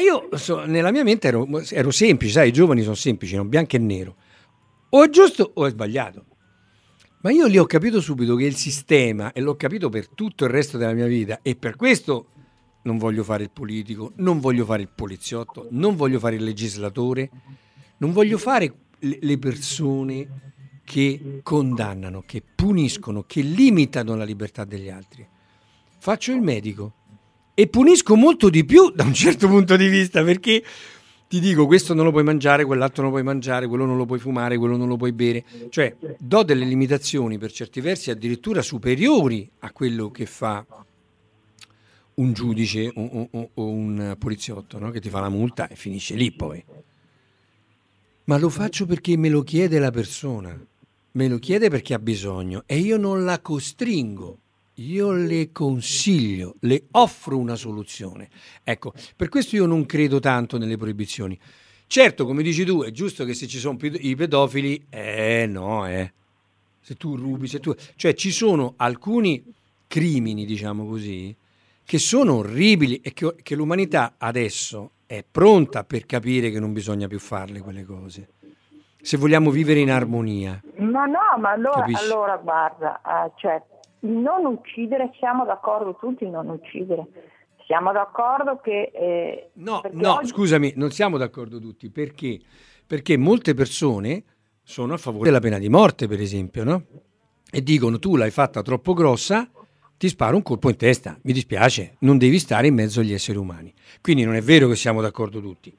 [0.00, 3.74] io so, nella mia mente ero, ero, semplice, sai, i giovani sono semplici, non bianco
[3.74, 4.16] e nero.
[4.90, 6.24] O è giusto o è sbagliato.
[7.22, 10.50] Ma io lì ho capito subito che il sistema, e l'ho capito per tutto il
[10.50, 12.28] resto della mia vita, e per questo
[12.82, 17.28] non voglio fare il politico, non voglio fare il poliziotto, non voglio fare il legislatore,
[17.98, 20.48] non voglio fare le persone
[20.84, 25.26] che condannano, che puniscono, che limitano la libertà degli altri.
[25.98, 26.94] Faccio il medico
[27.52, 30.64] e punisco molto di più da un certo punto di vista perché
[31.28, 34.06] ti dico questo non lo puoi mangiare, quell'altro non lo puoi mangiare, quello non lo
[34.06, 35.44] puoi fumare, quello non lo puoi bere.
[35.68, 40.64] Cioè do delle limitazioni per certi versi addirittura superiori a quello che fa
[42.14, 44.90] un giudice o, o, o un poliziotto no?
[44.90, 46.64] che ti fa la multa e finisce lì poi
[48.28, 50.56] ma lo faccio perché me lo chiede la persona,
[51.12, 54.38] me lo chiede perché ha bisogno e io non la costringo.
[54.80, 58.28] io le consiglio, le offro una soluzione.
[58.62, 61.36] Ecco, per questo io non credo tanto nelle proibizioni.
[61.88, 66.12] Certo, come dici tu, è giusto che se ci sono i pedofili, eh no, eh.
[66.80, 67.74] Se tu rubi, se tu...
[67.96, 69.42] Cioè ci sono alcuni
[69.88, 71.34] crimini, diciamo così,
[71.84, 77.06] che sono orribili e che, che l'umanità adesso è pronta per capire che non bisogna
[77.06, 78.28] più farle quelle cose.
[79.00, 80.60] Se vogliamo vivere in armonia.
[80.76, 83.62] Ma no, ma allora, allora guarda, uh, cioè,
[84.00, 87.06] non uccidere, siamo d'accordo tutti non uccidere.
[87.64, 88.90] Siamo d'accordo che...
[88.94, 90.26] Eh, no, no oggi...
[90.26, 91.88] scusami, non siamo d'accordo tutti.
[91.88, 92.38] Perché?
[92.86, 94.22] Perché molte persone
[94.62, 96.82] sono a favore della pena di morte, per esempio, no?
[97.50, 99.48] E dicono tu l'hai fatta troppo grossa,
[99.98, 101.18] ti sparo un colpo in testa.
[101.22, 103.74] Mi dispiace, non devi stare in mezzo agli esseri umani.
[104.00, 105.76] Quindi non è vero che siamo d'accordo tutti.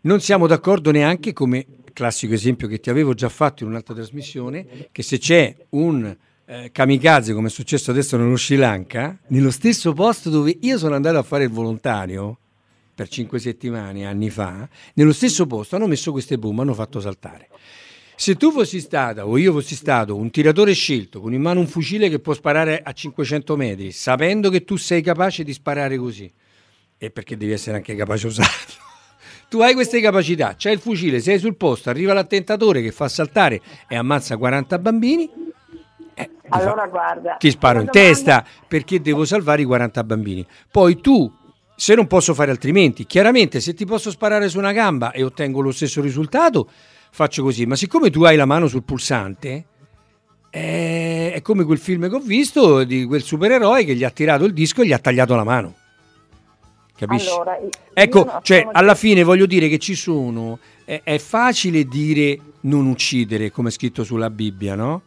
[0.00, 4.88] Non siamo d'accordo neanche come classico esempio che ti avevo già fatto in un'altra trasmissione,
[4.90, 9.92] che se c'è un eh, kamikaze, come è successo adesso nello Sri Lanka, nello stesso
[9.92, 12.38] posto dove io sono andato a fare il volontario
[12.94, 17.48] per cinque settimane, anni fa, nello stesso posto hanno messo queste bombe, hanno fatto saltare.
[18.20, 21.68] Se tu fossi stata o io fossi stato un tiratore scelto con in mano un
[21.68, 26.28] fucile che può sparare a 500 metri, sapendo che tu sei capace di sparare così,
[26.98, 28.74] e perché devi essere anche capace a usarlo.
[29.48, 33.62] Tu hai queste capacità, c'hai il fucile, sei sul posto, arriva l'attentatore che fa saltare
[33.86, 35.30] e ammazza 40 bambini,
[36.14, 38.08] eh, allora fa, guarda, ti sparo in domanda...
[38.08, 40.44] testa perché devo salvare i 40 bambini.
[40.72, 41.32] Poi tu,
[41.76, 45.60] se non posso fare altrimenti, chiaramente se ti posso sparare su una gamba e ottengo
[45.60, 46.68] lo stesso risultato,
[47.10, 47.66] faccio così.
[47.66, 49.64] Ma siccome tu hai la mano sul pulsante,
[50.50, 54.44] eh, è come quel film che ho visto di quel supereroe che gli ha tirato
[54.44, 55.74] il disco e gli ha tagliato la mano.
[56.96, 57.28] Capisci?
[57.28, 57.58] Allora,
[57.92, 60.58] ecco, cioè, alla fine voglio dire che ci sono.
[60.84, 65.02] È, è facile dire non uccidere, come è scritto sulla Bibbia, no?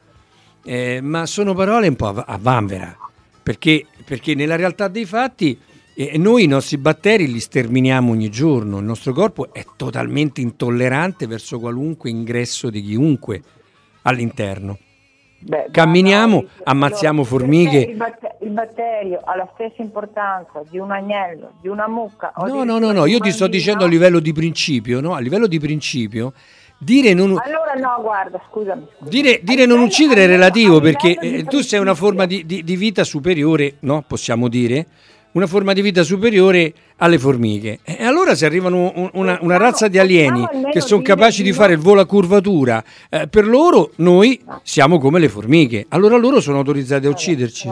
[0.64, 2.96] eh, ma sono parole un po' a, a vanvera,
[3.42, 5.58] perché, perché, nella realtà dei fatti
[6.10, 11.28] eh, noi i nostri batteri li sterminiamo ogni giorno, il nostro corpo è totalmente intollerante
[11.28, 13.42] verso qualunque ingresso di chiunque
[14.04, 14.78] all'interno.
[15.44, 17.80] Beh, Camminiamo, ammazziamo formiche.
[17.80, 22.32] Il, batterio ha la stessa importanza di un agnello, di una mucca.
[22.46, 25.16] No, no, no, no, io ti sto dicendo a livello di principio, no?
[25.16, 26.34] A livello di principio
[26.84, 28.88] Dire non, allora no, guarda, scusami.
[28.98, 29.10] scusami.
[29.12, 32.76] Dire, dire non uccidere è relativo perché eh, tu sei una forma di, di, di,
[32.76, 34.04] vita superiore, no?
[34.08, 34.88] Possiamo dire?
[35.34, 37.80] Una forma di vita superiore alle formiche.
[37.84, 41.74] E allora se arrivano un, una, una, razza di alieni che sono capaci di fare
[41.74, 45.86] il volo a curvatura, eh, per loro noi siamo come le formiche.
[45.90, 47.68] Allora loro sono autorizzati a ucciderci.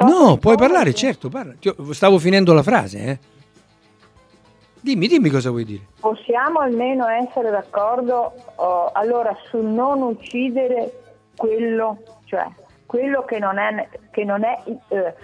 [0.00, 1.54] No, puoi parlare, certo, parla.
[1.92, 3.18] Stavo finendo la frase, eh.
[4.82, 5.82] Dimmi, dimmi cosa vuoi dire.
[6.00, 10.92] Possiamo almeno essere d'accordo oh, allora sul non uccidere
[11.36, 12.46] quello, cioè
[12.86, 15.14] quello che non è, che non è eh,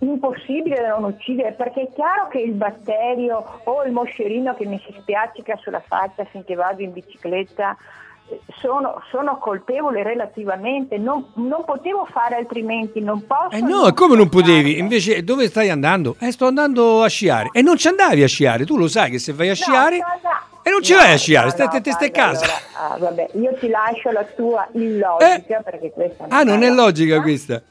[0.00, 4.78] impossibile da non uccidere, perché è chiaro che il batterio o il moscerino che mi
[4.84, 7.76] si spiaccica sulla faccia finché vado in bicicletta
[8.60, 13.56] sono, sono, colpevole relativamente, non, non, potevo fare altrimenti, non posso.
[13.56, 14.78] Eh no, come non potevi?
[14.78, 16.16] Invece dove stai andando?
[16.18, 17.50] Eh, sto andando a sciare.
[17.52, 19.98] E non ci andavi a sciare, tu lo sai che se vai a sciare...
[19.98, 20.06] No,
[20.62, 22.44] e non ci no, vai a sciare, no, stai, te, stai a casa.
[22.44, 25.62] Allora, ah, vabbè, io ti lascio la tua illogica eh?
[25.62, 26.26] perché questa...
[26.28, 27.62] Ah, non è logica questa?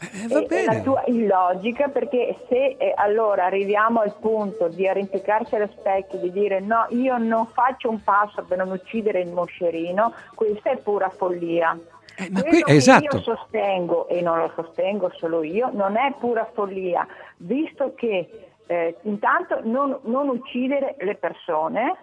[0.00, 0.62] Eh, va bene.
[0.62, 6.18] È la tua illogica perché se eh, allora arriviamo al punto di arrampicarsi allo specchio,
[6.18, 10.76] di dire no, io non faccio un passo per non uccidere il moscerino, questa è
[10.78, 11.78] pura follia.
[12.16, 13.16] Eh, ma qui, esatto.
[13.16, 17.06] io sostengo, e non lo sostengo solo io, non è pura follia,
[17.38, 18.28] visto che
[18.66, 21.96] eh, intanto non, non uccidere le persone,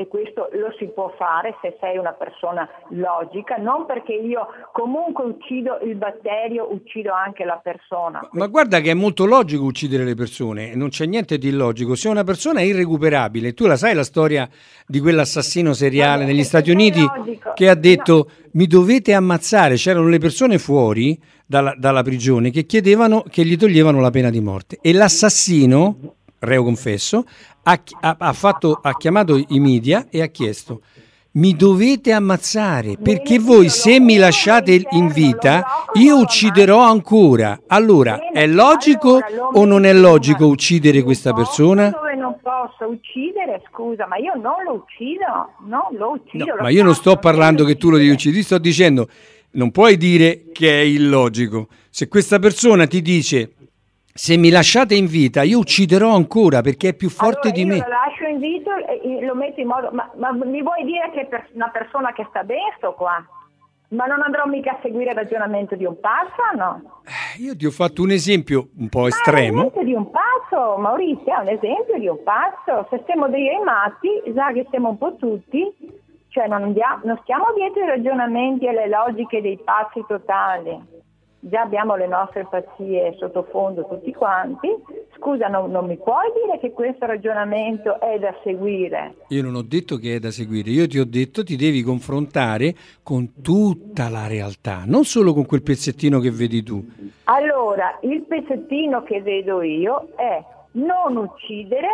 [0.00, 5.24] e questo lo si può fare se sei una persona logica, non perché io comunque
[5.24, 8.26] uccido il batterio, uccido anche la persona.
[8.32, 11.94] Ma guarda che è molto logico uccidere le persone, non c'è niente di illogico.
[11.96, 14.48] Se una persona è irrecuperabile, tu la sai la storia
[14.86, 17.52] di quell'assassino seriale negli Stati Uniti logico.
[17.52, 18.48] che ha detto no.
[18.52, 24.00] mi dovete ammazzare, c'erano le persone fuori dalla, dalla prigione che chiedevano che gli toglievano
[24.00, 27.24] la pena di morte e l'assassino reo confesso,
[28.00, 30.80] ha, ha, fatto, ha chiamato i media e ha chiesto
[31.32, 35.64] mi dovete ammazzare perché voi se mi lasciate in vita
[35.94, 37.60] io ucciderò ancora.
[37.68, 39.20] Allora, è logico
[39.52, 41.92] o non è logico uccidere questa persona?
[42.16, 46.56] Non posso uccidere, scusa, ma io non lo uccido, non lo uccido.
[46.60, 49.08] Ma io non sto parlando che tu lo devi uccidere, sto dicendo
[49.52, 51.68] non puoi dire che è illogico.
[51.90, 53.52] Se questa persona ti dice
[54.12, 57.76] se mi lasciate in vita io ucciderò ancora perché è più forte allora, di me.
[57.76, 59.90] Io lo lascio in vita e lo metto in modo...
[59.92, 63.24] Ma, ma mi vuoi dire che per una persona che sta bene sto qua?
[63.90, 67.02] Ma non andrò mica a seguire il ragionamento di un passo, no?
[67.04, 69.58] Eh, io ti ho fatto un esempio un po' Ma un estremo.
[69.58, 72.86] esempio di un passo, Maurizio, è un esempio di un passo.
[72.88, 75.66] Se stiamo dei matti, già che siamo un po' tutti,
[76.28, 80.78] cioè non, andiamo- non stiamo dietro i ragionamenti e le logiche dei passi totali.
[81.42, 84.68] Già abbiamo le nostre pazzie sottofondo tutti quanti.
[85.16, 89.14] Scusa, non, non mi puoi dire che questo ragionamento è da seguire?
[89.28, 92.74] Io non ho detto che è da seguire, io ti ho detto ti devi confrontare
[93.02, 96.84] con tutta la realtà, non solo con quel pezzettino che vedi tu.
[97.24, 101.88] Allora, il pezzettino che vedo io è non uccidere,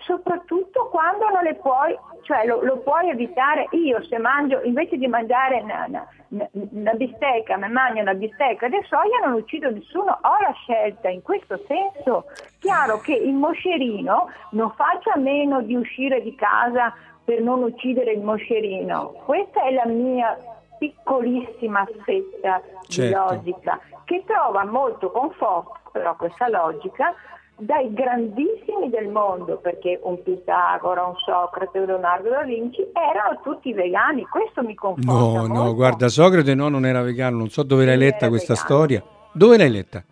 [0.00, 3.66] soprattutto quando non le puoi, cioè lo, lo puoi evitare.
[3.72, 5.86] Io se mangio, invece di mangiare una,
[6.28, 11.08] una- una- bistecca, mi mangio una bistecca di soia, non uccido nessuno, ho la scelta
[11.08, 12.26] in questo senso.
[12.58, 16.94] Chiaro che il moscerino non faccia meno di uscire di casa
[17.24, 19.12] per non uccidere il moscerino.
[19.24, 20.36] Questa è la mia
[20.78, 23.18] piccolissima fetta di Certo.
[23.34, 27.14] logica che trova molto conforto però questa logica
[27.60, 33.72] dai grandissimi del mondo perché un Pitagora, un Socrate, un Leonardo da Vinci erano tutti
[33.72, 35.52] vegani, questo mi conforta No, molto.
[35.52, 38.68] no, guarda, Socrate no, non era vegano, non so dove l'hai letta questa vegano.
[38.74, 39.02] storia.
[39.32, 40.02] Dove l'hai letta?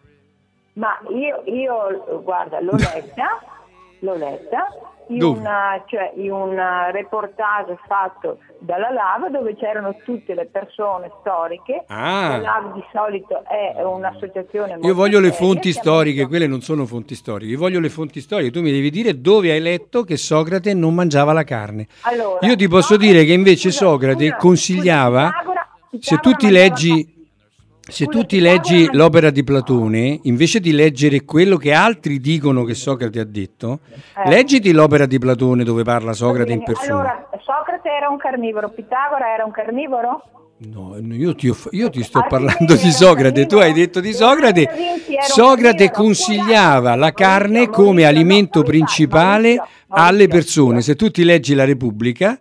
[0.74, 3.40] Ma io, io guarda, l'ho letta,
[4.01, 4.66] l'ho letta
[5.09, 6.56] in, una- cioè, in un
[6.92, 11.84] reportage fatto dalla LAV dove c'erano tutte le persone storiche.
[11.88, 12.36] Ah.
[12.36, 16.86] La LAV di solito è un'associazione molto Io voglio le fonti storiche, quelle non sono
[16.86, 20.16] fonti storiche, io voglio le fonti storiche, tu mi devi dire dove hai letto che
[20.16, 21.86] Socrate non mangiava la carne.
[22.02, 25.98] Allora, Io ti posso Socrate- dire che invece scusa, Socrate scusa, consigliava, scusa, Pitagora- se
[25.98, 27.17] Pitagora tu ti leggi,
[27.89, 32.74] se tu ti leggi l'opera di Platone, invece di leggere quello che altri dicono che
[32.74, 33.80] Socrate ha detto,
[34.14, 34.28] Eh.
[34.28, 36.93] leggiti l'opera di Platone dove parla Socrate in persona.
[37.01, 40.22] Allora, Socrate era un carnivoro, Pitagora era un carnivoro?
[40.61, 44.68] No, io ti, io ti sto Archimede parlando di Socrate, tu hai detto di Socrate.
[45.22, 49.57] Socrate consigliava la carne come alimento principale
[49.89, 50.82] alle persone.
[50.82, 52.39] Se tu ti leggi la Repubblica,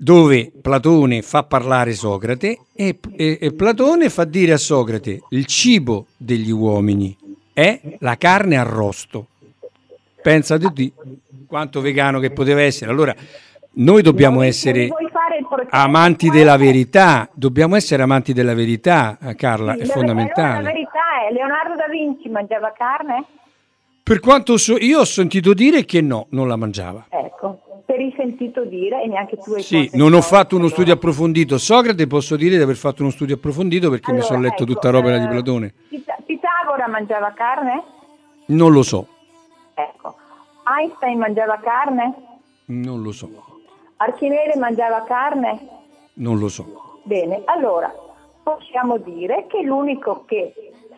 [0.00, 6.06] dove Platone fa parlare Socrate e, e- e Platone fa dire a Socrate il cibo
[6.16, 7.16] degli uomini
[7.52, 9.26] è la carne arrosto.
[10.22, 10.92] Pensate di
[11.48, 12.92] quanto vegano che poteva essere.
[12.92, 13.12] Allora,
[13.72, 14.88] noi dobbiamo essere
[15.70, 20.62] amanti della verità, dobbiamo essere amanti della verità, eh, Carla, è fondamentale.
[20.62, 23.24] la verità è, Leonardo da Vinci mangiava carne?
[24.04, 27.06] Per quanto so, io ho sentito dire che no, non la mangiava.
[27.08, 27.60] Ecco,
[27.98, 31.58] per il sentito dire e neanche tu hai Sì, non ho fatto uno studio approfondito.
[31.58, 34.72] Socrate posso dire di aver fatto uno studio approfondito perché mi Allora, sono letto ecco,
[34.72, 35.74] tutta l'opera di eh, Platone.
[35.88, 37.82] Pita- Pitagora mangiava carne?
[38.46, 39.06] Non lo so,
[39.74, 40.14] Ecco.
[40.78, 42.14] Einstein mangiava carne?
[42.66, 43.28] non lo so,
[43.96, 45.58] Archimede mangiava carne?
[46.14, 47.00] non lo so.
[47.02, 47.92] Bene, allora
[48.42, 50.52] possiamo dire che l'unico che,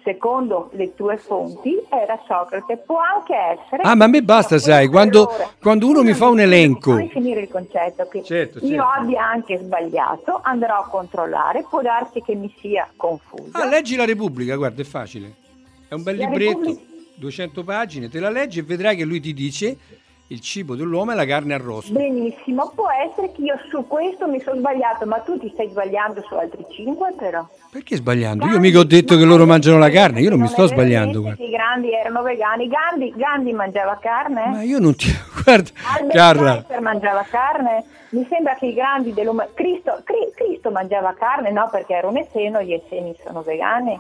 [0.05, 2.77] secondo le tue fonti, era Socrate.
[2.79, 3.83] Può anche essere.
[3.83, 5.31] Ah, ma a me basta, sai, quando-
[5.61, 8.07] quando uno mi fa un elenco- Fammi finire il concetto.
[8.09, 8.83] Che Certo, io certo.
[8.85, 13.51] abbia anche sbagliato, andrò a controllare, può darsi che mi sia confuso.
[13.53, 15.35] Ah, leggi la Repubblica, guarda, è facile.
[15.89, 16.83] È un bel La libretto, Repubblica-
[17.17, 19.77] 200 pagine, te la leggi e vedrai che lui ti dice
[20.31, 21.93] il cibo dell'uomo è la carne arrosto.
[21.93, 26.23] Benissimo, può essere che io su questo mi sono sbagliato, ma tu ti stai sbagliando
[26.23, 27.45] su altri cinque però.
[27.71, 28.47] Perché sbagliando?
[28.47, 31.21] Io mica ho detto che loro mangiano la carne, io non mi sto sbagliando.
[31.21, 31.43] Guarda.
[31.43, 32.69] I grandi erano vegani.
[32.69, 34.47] Gandhi, Gandhi mangiava carne?
[34.51, 35.07] Ma io non ti...
[35.43, 37.85] Guarda, Albert Carla, Schweitzer mangiava carne?
[38.11, 39.55] Mi sembra che i grandi dell'umanità...
[39.55, 41.51] Cristo, Cri- Cristo mangiava carne?
[41.51, 43.99] No, perché era un esseno, gli esseni sono vegani.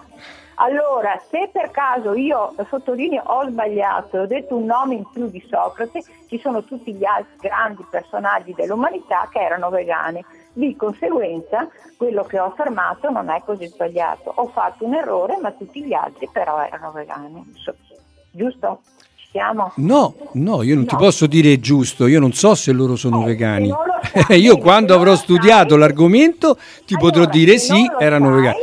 [0.62, 5.42] Allora, se per caso io, sottolineo, ho sbagliato, ho detto un nome in più di
[5.48, 10.22] Socrate, ci sono tutti gli altri grandi personaggi dell'umanità che erano vegani.
[10.52, 14.32] Di conseguenza, quello che ho affermato non è così sbagliato.
[14.34, 17.42] Ho fatto un errore, ma tutti gli altri però erano vegani.
[18.30, 18.82] Giusto?
[19.16, 19.72] Ci siamo?
[19.76, 21.00] no, no, io non ti No.
[21.00, 23.72] posso dire giusto, io non so se loro sono Eh, vegani.
[24.26, 28.34] sai, io quando avrò studiato sai- l'argomento ti potrò Allora, dire se sì, erano sai,
[28.34, 28.58] vegani.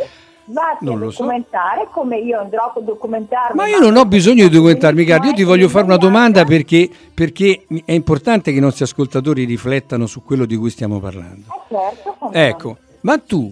[0.50, 1.24] Vatti Non a lo so.
[1.24, 3.56] documentare come io andrò a documentarmi.
[3.56, 6.90] Ma io non ho bisogno di documentarmi, Carlo, io ti voglio fare una domanda perché,
[7.14, 11.48] perché è importante che i nostri ascoltatori riflettano su quello di cui stiamo parlando.
[11.70, 12.32] Eh, certo, no.
[12.32, 13.52] Ecco, ma tu,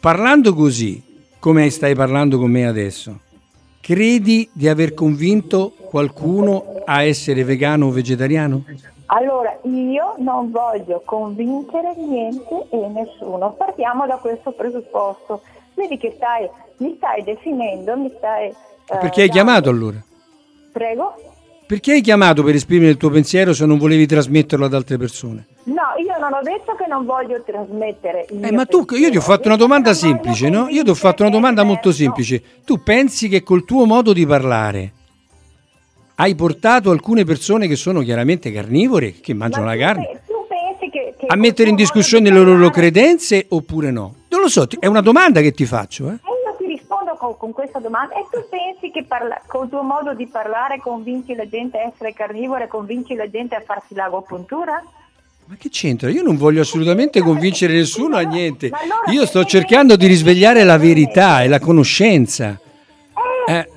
[0.00, 1.00] parlando così,
[1.38, 3.18] come stai parlando con me adesso,
[3.80, 8.64] credi di aver convinto qualcuno a essere vegano o vegetariano?
[9.06, 13.52] Allora, io non voglio convincere niente e nessuno.
[13.52, 15.42] Partiamo da questo presupposto.
[15.74, 16.48] Vedi che stai,
[16.78, 18.48] mi stai definendo, mi stai...
[18.48, 18.54] eh,
[18.86, 20.02] Perché hai dando- chiamato allora?
[20.72, 21.14] Prego?
[21.66, 25.46] Perché hai chiamato per esprimere il tuo pensiero se non volevi trasmetterlo ad altre persone?
[25.64, 29.04] No, io non ho detto che non voglio trasmettere il Eh, ma tu, pensiero.
[29.04, 30.68] io ti ho fatto una domanda semplice, no?
[30.68, 32.42] Io ti ho fatto una domanda molto semplice.
[32.64, 34.92] Tu pensi che col tuo modo di parlare
[36.16, 40.06] hai portato alcune persone che sono chiaramente carnivore, che mangiano Ma la carne,
[40.90, 44.14] che- che a mettere in discussione le loro credenze oppure no?
[44.32, 46.12] Non lo so, è una domanda che ti faccio, eh?
[46.12, 48.14] E io ti rispondo con, con questa domanda.
[48.14, 52.14] E tu pensi che parla- col tuo modo di parlare convinci la gente a essere
[52.14, 54.82] carnivora e convinci la gente a farsi l'agopuntura?
[55.44, 56.08] Ma che c'entra?
[56.08, 58.70] Io non voglio assolutamente convincere nessuno a niente.
[59.10, 62.58] Io sto cercando di risvegliare la verità e la conoscenza.
[63.46, 63.68] Eh,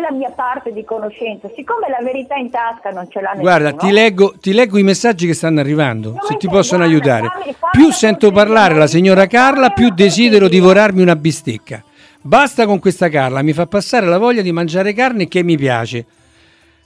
[0.00, 1.48] la mia parte di conoscenza.
[1.54, 3.42] Siccome la verità in tasca non ce l'ha nessuno.
[3.42, 7.28] Guarda, ti leggo, ti leggo i messaggi che stanno arrivando, se ti possono guarda, aiutare.
[7.28, 11.82] fammi- fammi Più sento parlare la signora Carla, più desidero divorarmi una bistecca.
[12.20, 16.04] Basta con questa Carla, mi fa passare la voglia di mangiare carne che mi piace.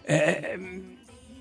[0.05, 0.59] Eh,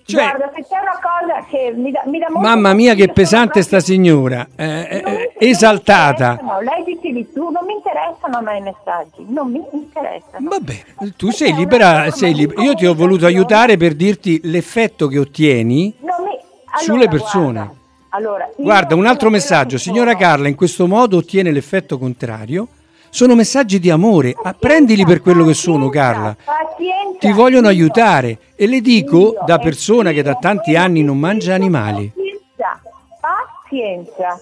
[0.06, 3.08] cioè, Guarda, se c'è una cosa che mi dà, mi dà molto mamma mia che
[3.10, 5.04] pesante sta signora, eh, eh,
[5.38, 6.32] esaltata.
[6.40, 10.50] interessano, Lei dicevi tu, non mi interessano a me i messaggi, non mi interessano.
[10.50, 12.62] Va bene, tu sei libera, sei libera.
[12.62, 15.94] Io ti ho voluto aiutare per dirti l'effetto che ottieni.
[16.00, 16.32] Mi- allora,
[16.78, 17.54] Sulle persone.
[17.60, 17.76] Guarda,
[18.10, 19.78] allora, io Guarda, un altro messaggio.
[19.78, 20.16] Signora.
[20.16, 22.68] Carla, in questo modo ottiene l'effetto contrario.
[23.10, 24.34] Sono messaggi di amore.
[24.42, 26.36] Ah, prendili per quello che sono, Carla.
[26.44, 28.40] Pazienza, Ti vogliono io- aiutare.
[28.56, 32.12] E le dico io da persona che da tanti anni non mangia animali.
[32.16, 32.82] Pazienza,
[33.20, 34.40] pazienza.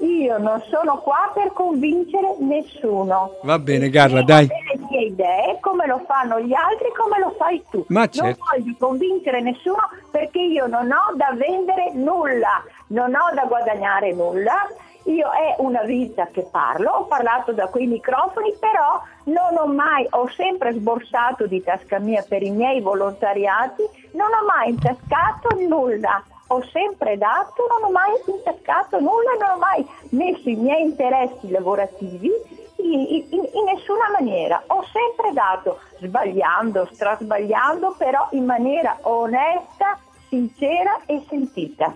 [0.00, 3.32] Io non sono qua per convincere nessuno.
[3.42, 4.46] Va bene, Carla, dai.
[4.46, 7.84] Le mie idee, come lo fanno gli altri, come lo fai tu.
[7.88, 8.44] Ma Non certo.
[8.52, 14.66] voglio convincere nessuno perché io non ho da vendere nulla, non ho da guadagnare nulla.
[15.04, 20.04] Io è una vita che parlo, ho parlato da quei microfoni, però non ho mai,
[20.10, 23.82] ho sempre sborsato di tasca mia per i miei volontariati,
[24.14, 29.58] non ho mai intascato nulla, ho sempre dato, non ho mai intascato nulla, non ho
[29.58, 32.30] mai messo i miei interessi lavorativi
[32.76, 34.62] in, in- in nessuna maniera.
[34.68, 41.94] Ho sempre dato, sbagliando, strasbagliando, però in maniera onesta, sincera e sentita.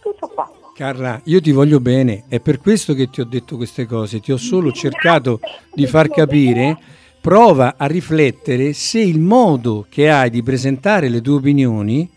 [0.00, 0.50] Tutto qua.
[0.74, 4.30] Carla, io ti voglio bene, è per questo che ti ho detto queste cose, ti
[4.30, 5.40] ho solo cercato
[5.74, 6.78] di far capire,
[7.20, 12.08] prova a riflettere se il modo che hai di presentare le tue opinioni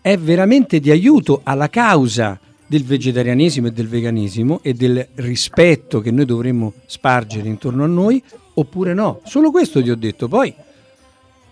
[0.00, 6.10] è veramente di aiuto alla causa del vegetarianesimo e del veganismo e del rispetto che
[6.10, 8.22] noi dovremmo spargere intorno a noi,
[8.54, 9.20] oppure no.
[9.24, 10.54] Solo questo ti ho detto, poi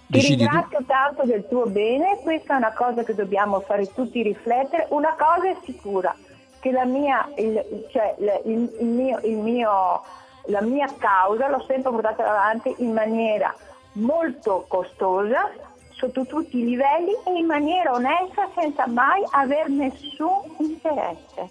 [0.08, 0.26] Ti tu.
[0.26, 4.86] ringrazio tanto del tuo bene, questa è una cosa che dobbiamo fare tutti riflettere.
[4.90, 6.14] Una cosa è sicura,
[6.60, 10.02] che la mia, il, cioè, il- il- il mio, il mio-
[10.46, 13.52] la mia causa l'ho sempre portata avanti in maniera
[13.92, 15.50] molto costosa,
[15.96, 21.50] sotto tutti i livelli e in maniera onesta senza mai aver nessun interesse.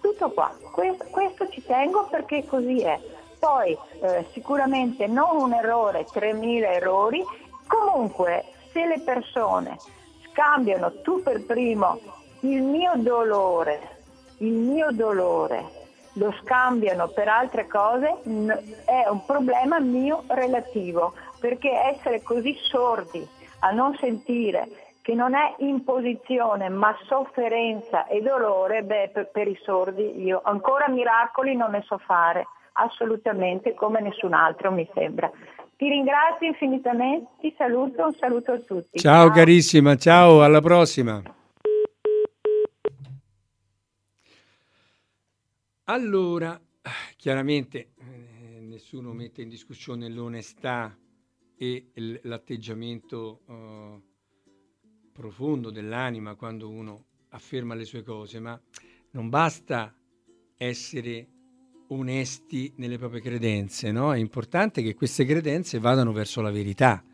[0.00, 2.98] Tutto qua, questo, questo ci tengo perché così è.
[3.38, 7.24] Poi eh, sicuramente non un errore, 3.000 errori,
[7.66, 9.78] comunque se le persone
[10.30, 11.98] scambiano tu per primo
[12.40, 13.98] il mio dolore,
[14.38, 15.78] il mio dolore,
[16.14, 18.20] lo scambiano per altre cose,
[18.84, 23.26] è un problema mio relativo, perché essere così sordi
[23.60, 24.68] a non sentire
[25.02, 30.88] che non è imposizione ma sofferenza e dolore, beh, per, per i sordi io ancora
[30.88, 35.30] miracoli non ne so fare, assolutamente come nessun altro mi sembra.
[35.76, 38.98] Ti ringrazio infinitamente, ti saluto, un saluto a tutti.
[38.98, 41.22] Ciao carissima, ciao, alla prossima.
[45.84, 46.60] Allora,
[47.16, 50.94] chiaramente eh, nessuno mette in discussione l'onestà
[51.62, 51.90] e
[52.22, 54.00] l'atteggiamento eh,
[55.12, 58.58] profondo dell'anima quando uno afferma le sue cose, ma
[59.10, 59.94] non basta
[60.56, 61.28] essere
[61.88, 64.14] onesti nelle proprie credenze, no?
[64.14, 67.04] È importante che queste credenze vadano verso la verità,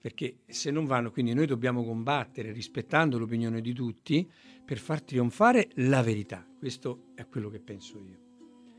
[0.00, 4.26] perché se non vanno, quindi noi dobbiamo combattere rispettando l'opinione di tutti
[4.64, 6.48] per far trionfare la verità.
[6.58, 8.18] Questo è quello che penso io.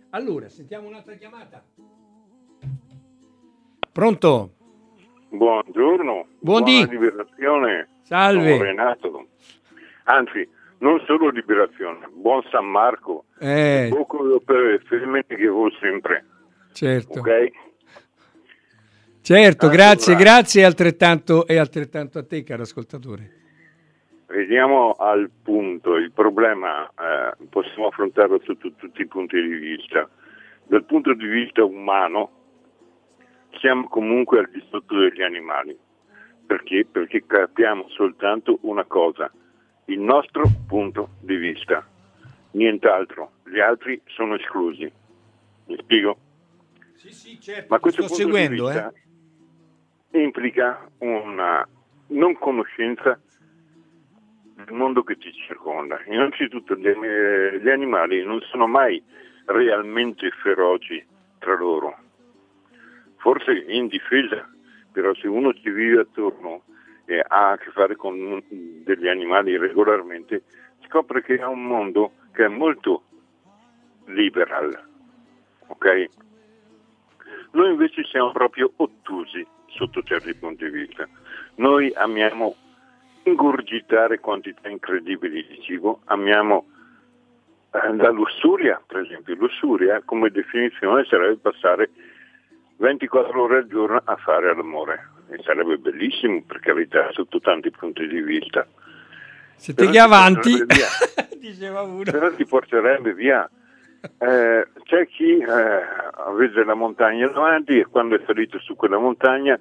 [0.09, 1.63] Allora, sentiamo un'altra chiamata.
[3.91, 4.63] Pronto?
[5.37, 6.85] Buongiorno, Buondì.
[6.85, 7.87] buona liberazione.
[8.03, 8.51] Salve.
[8.51, 9.27] Sono Renato.
[10.05, 10.47] Anzi,
[10.79, 13.25] non solo liberazione, buon San Marco.
[13.39, 16.25] Eh, Poco per le femmine che vuol sempre,
[16.71, 17.19] certo.
[17.19, 17.51] ok?
[19.21, 19.77] Certo, Allora.
[19.83, 23.31] grazie, grazie e altrettanto, e altrettanto a te, caro ascoltatore.
[24.27, 30.07] Veniamo al punto, il problema eh, possiamo affrontarlo sotto tutti i punti di vista.
[30.67, 32.44] Dal punto di vista umano
[33.59, 35.77] siamo comunque al di sotto degli animali.
[36.45, 36.85] Perché?
[36.89, 39.31] Perché capiamo soltanto una cosa,
[39.85, 41.85] il nostro punto di vista,
[42.51, 44.91] nient'altro, gli altri sono esclusi.
[45.67, 46.17] Mi spiego?
[46.95, 47.67] Sì, sì, certo.
[47.69, 48.93] Ma questo sto punto seguendo, di vista
[50.11, 50.21] eh.
[50.21, 51.67] implica una
[52.07, 53.19] non conoscenza
[54.55, 55.99] del mondo che ci circonda.
[56.07, 59.03] Innanzitutto eh, gli animali non sono mai
[59.45, 61.03] realmente feroci
[61.39, 61.95] tra loro,
[63.25, 64.47] forse in difesa,
[64.91, 66.61] però se uno ci vive attorno
[67.05, 70.43] e ha a che fare con degli animali regolarmente,
[70.85, 73.01] scopre che è un mondo che è molto
[74.05, 74.79] liberal.
[75.65, 76.05] ok?
[77.53, 81.07] Noi invece siamo proprio ottusi sotto certi punti di vista.
[81.55, 82.55] Noi amiamo
[83.23, 86.67] ingurgitare quantità incredibili di cibo, amiamo
[87.71, 89.33] eh, la lussuria, per esempio.
[89.33, 91.89] Lussuria come definizione sarebbe passare
[92.77, 95.09] 24 ore al giorno a fare l'amore.
[95.29, 98.67] E sarebbe bellissimo, per carità, sotto tanti punti di vista.
[99.55, 100.53] Se te ti avanti,
[101.39, 102.03] diceva uno.
[102.03, 103.49] Però ti porterebbe via.
[104.19, 105.81] Eh, c'è chi eh,
[106.37, 109.59] vede la montagna davanti e quando è salito su quella montagna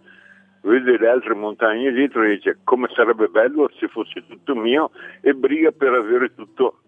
[0.61, 4.91] vede le altre montagne dietro e dice come sarebbe bello se fosse tutto mio
[5.23, 6.81] e briga per avere tutto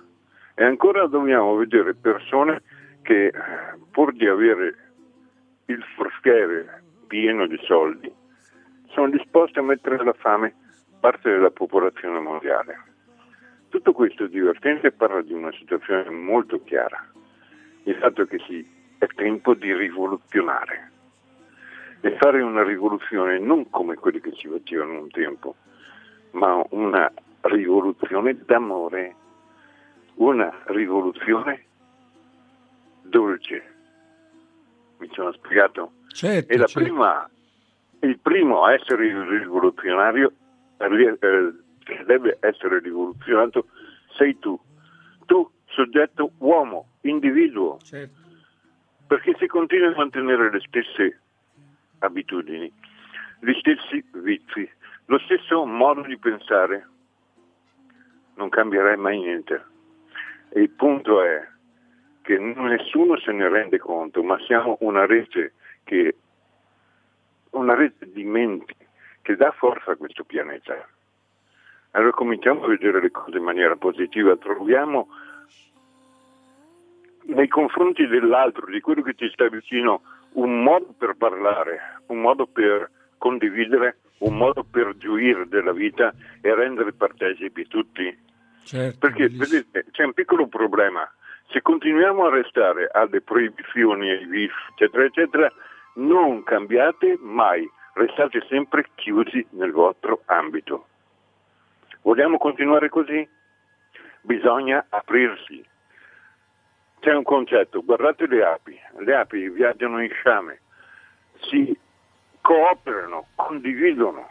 [0.54, 2.62] E ancora dobbiamo vedere persone
[3.02, 3.30] che
[3.90, 4.76] pur di avere
[5.66, 8.10] il forestiere pieno di soldi
[8.92, 10.54] sono disposti a mettere alla fame
[11.00, 12.85] parte della popolazione mondiale.
[13.68, 17.04] Tutto questo è divertente e parla di una situazione molto chiara.
[17.84, 18.66] Il fatto che sì,
[18.98, 20.92] è tempo di rivoluzionare
[22.00, 25.56] e fare una rivoluzione non come quelle che ci facevano un tempo,
[26.32, 27.10] ma una
[27.42, 29.14] rivoluzione d'amore,
[30.14, 31.64] una rivoluzione
[33.02, 33.74] dolce.
[34.98, 35.92] Mi sono spiegato?
[36.08, 36.88] Certo, E la certo.
[36.88, 37.28] prima,
[38.00, 40.32] il primo a essere rivoluzionario,
[40.78, 41.52] eh,
[41.86, 43.68] che deve essere rivoluzionato,
[44.16, 44.58] sei tu.
[45.26, 47.78] Tu, soggetto uomo, individuo.
[47.80, 48.24] Certo.
[49.06, 51.20] Perché se continui a mantenere le stesse
[52.00, 52.70] abitudini,
[53.40, 54.68] gli stessi vizi,
[55.04, 56.88] lo stesso modo di pensare,
[58.34, 59.64] non cambierai mai niente.
[60.48, 61.46] E il punto è
[62.22, 65.52] che nessuno se ne rende conto, ma siamo una rete
[65.84, 66.16] che
[67.50, 68.74] una rete di menti
[69.22, 70.88] che dà forza a questo pianeta.
[71.96, 75.08] Allora cominciamo a vedere le cose in maniera positiva, troviamo
[77.22, 82.46] nei confronti dell'altro, di quello che ti sta vicino, un modo per parlare, un modo
[82.46, 88.14] per condividere, un modo per gioire della vita e rendere partecipi tutti.
[88.62, 91.10] certo, Perché vedete, c'è un piccolo problema.
[91.48, 95.52] Se continuiamo a restare alle proibizioni, ai vizi, eccetera, eccetera,
[95.94, 100.88] non cambiate mai, restate sempre chiusi nel vostro ambito.
[102.06, 103.28] Vogliamo continuare così?
[104.20, 105.60] Bisogna aprirsi.
[107.00, 110.60] C'è un concetto, guardate le api, le api viaggiano in sciame,
[111.48, 111.76] si
[112.40, 114.28] cooperano, condividono.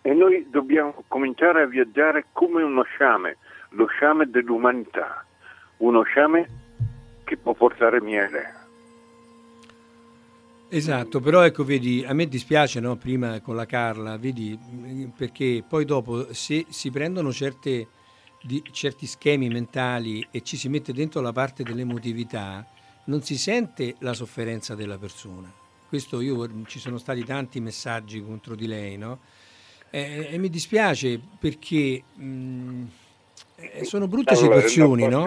[0.00, 3.36] E noi dobbiamo cominciare a viaggiare come uno sciame,
[3.72, 5.22] lo sciame dell'umanità,
[5.78, 6.48] uno sciame
[7.24, 8.57] che può portare miele.
[10.70, 15.64] Esatto, però ecco, vedi, a me dispiace, no, prima con la Carla, vedi, mh, perché
[15.66, 17.88] poi dopo se si prendono certe,
[18.42, 22.66] di- certi schemi mentali e ci si mette dentro la parte dell'emotività,
[23.04, 25.50] non si sente la sofferenza della persona.
[25.88, 29.20] questo io, ci sono stati tanti messaggi contro di lei, no?
[29.90, 32.84] E, e mi dispiace perché mh,
[33.82, 35.26] sono brutte allora, situazioni, no?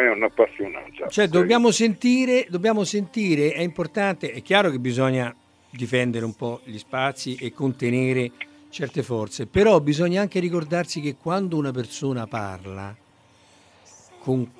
[0.00, 1.08] È un'appassionata.
[1.08, 5.34] Cioè, dobbiamo sentire, dobbiamo sentire, è importante, è chiaro che bisogna
[5.68, 8.32] difendere un po' gli spazi e contenere
[8.70, 12.96] certe forze, però bisogna anche ricordarsi che quando una persona parla
[14.20, 14.50] con,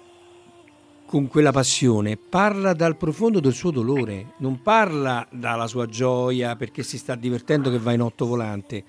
[1.06, 6.82] con quella passione, parla dal profondo del suo dolore, non parla dalla sua gioia perché
[6.82, 8.84] si sta divertendo che va in otto volante.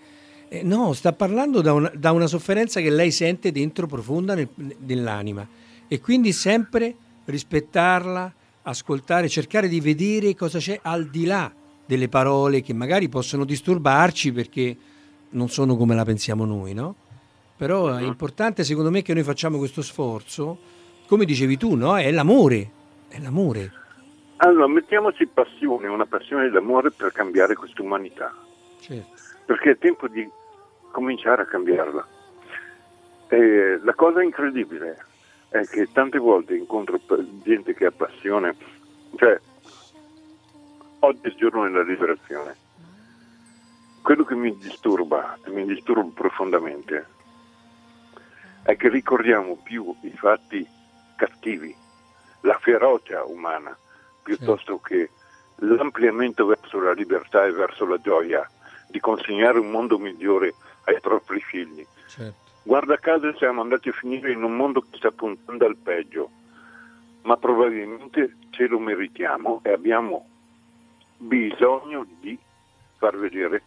[0.49, 4.49] Eh, no, sta parlando da una, da una, sofferenza che lei sente dentro profonda nel,
[4.79, 5.47] nell'anima
[5.93, 11.51] e quindi sempre rispettarla, ascoltare, cercare di vedere cosa c'è al di là
[11.85, 14.77] delle parole che magari possono disturbarci perché
[15.31, 16.95] non sono come la pensiamo noi, no?
[17.57, 18.07] Però è uh-huh.
[18.07, 20.57] importante secondo me che noi facciamo questo sforzo,
[21.07, 21.97] come dicevi tu, no?
[21.97, 22.69] È l'amore,
[23.09, 23.73] è l'amore.
[24.37, 28.33] Allora, mettiamoci passione, una passione d'amore per cambiare questa umanità.
[28.79, 29.21] Certo.
[29.45, 30.25] Perché è tempo di
[30.89, 32.07] cominciare a cambiarla.
[33.27, 35.09] E la cosa incredibile
[35.51, 36.99] è che tante volte incontro
[37.43, 38.55] gente che ha passione,
[39.15, 39.39] cioè
[40.99, 42.61] oggi è il giorno della liberazione
[44.01, 47.05] quello che mi disturba, e mi disturba profondamente,
[48.63, 50.67] è che ricordiamo più i fatti
[51.15, 51.75] cattivi,
[52.41, 53.77] la ferocia umana,
[54.23, 54.93] piuttosto sì.
[54.93, 55.09] che
[55.57, 58.47] l'ampliamento verso la libertà e verso la gioia
[58.87, 61.85] di consegnare un mondo migliore ai propri figli.
[62.07, 62.40] Certo.
[62.63, 66.29] Guarda caso siamo andati a finire in un mondo che sta puntando al peggio,
[67.23, 70.25] ma probabilmente ce lo meritiamo e abbiamo
[71.17, 72.37] bisogno di
[72.97, 73.63] far vedere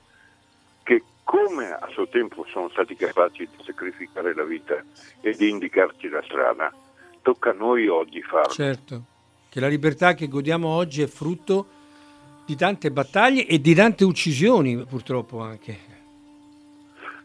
[0.85, 4.83] che come a suo tempo sono stati capaci di sacrificare la vita
[5.21, 6.73] e di indicarci la strada,
[7.23, 8.53] tocca a noi oggi farlo.
[8.53, 9.03] Certo,
[9.49, 11.67] che la libertà che godiamo oggi è frutto
[12.45, 15.94] di tante battaglie e di tante uccisioni, purtroppo anche.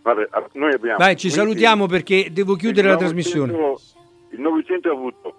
[0.02, 3.54] Vabbè, noi abbiamo Vai, ci salutiamo perché devo chiudere la trasmissione.
[4.30, 5.34] Il Novecento ha avuto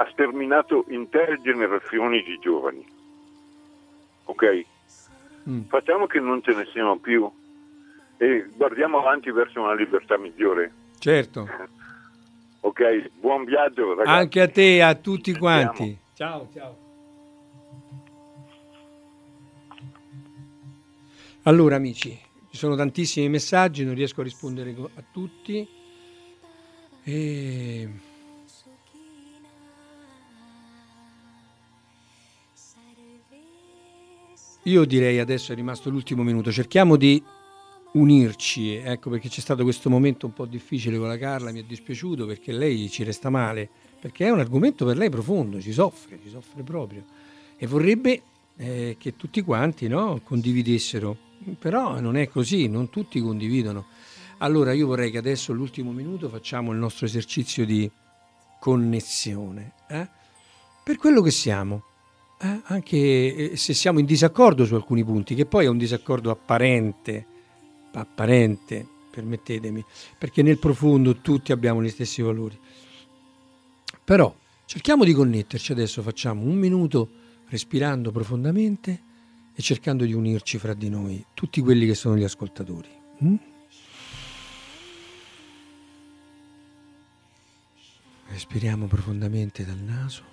[0.00, 2.84] ha sterminato intere generazioni di giovani.
[4.24, 4.64] Ok?
[5.48, 5.60] Mm.
[5.68, 7.30] Facciamo che non ce ne siano più
[8.16, 10.72] e guardiamo avanti verso una libertà migliore.
[10.98, 11.46] Certo.
[12.60, 14.18] ok, buon viaggio ragazzi.
[14.18, 15.98] Anche a te e a tutti quanti.
[16.14, 16.88] Ciao, ciao.
[21.42, 22.18] Allora amici,
[22.50, 25.66] ci sono tantissimi messaggi, non riesco a rispondere a tutti.
[27.04, 27.88] E...
[34.64, 37.22] Io direi adesso è rimasto l'ultimo minuto, cerchiamo di
[37.92, 41.64] unirci, ecco perché c'è stato questo momento un po' difficile con la Carla, mi è
[41.64, 43.68] dispiaciuto perché lei ci resta male,
[44.00, 47.04] perché è un argomento per lei profondo, ci soffre, ci soffre proprio.
[47.56, 48.22] E vorrebbe
[48.56, 51.16] eh, che tutti quanti no, condividessero,
[51.58, 53.86] però non è così, non tutti condividono.
[54.38, 57.90] Allora io vorrei che adesso l'ultimo minuto facciamo il nostro esercizio di
[58.58, 60.08] connessione, eh?
[60.82, 61.84] per quello che siamo,
[62.40, 66.30] eh, anche eh, se siamo in disaccordo su alcuni punti, che poi è un disaccordo
[66.30, 67.26] apparente,
[67.92, 69.84] apparente, permettetemi,
[70.18, 72.58] perché nel profondo tutti abbiamo gli stessi valori.
[74.04, 74.34] Però
[74.64, 77.08] cerchiamo di connetterci adesso, facciamo un minuto
[77.48, 79.08] respirando profondamente
[79.60, 82.88] e cercando di unirci fra di noi, tutti quelli che sono gli ascoltatori.
[83.22, 83.34] Mm?
[88.28, 90.24] Respiriamo profondamente dal naso.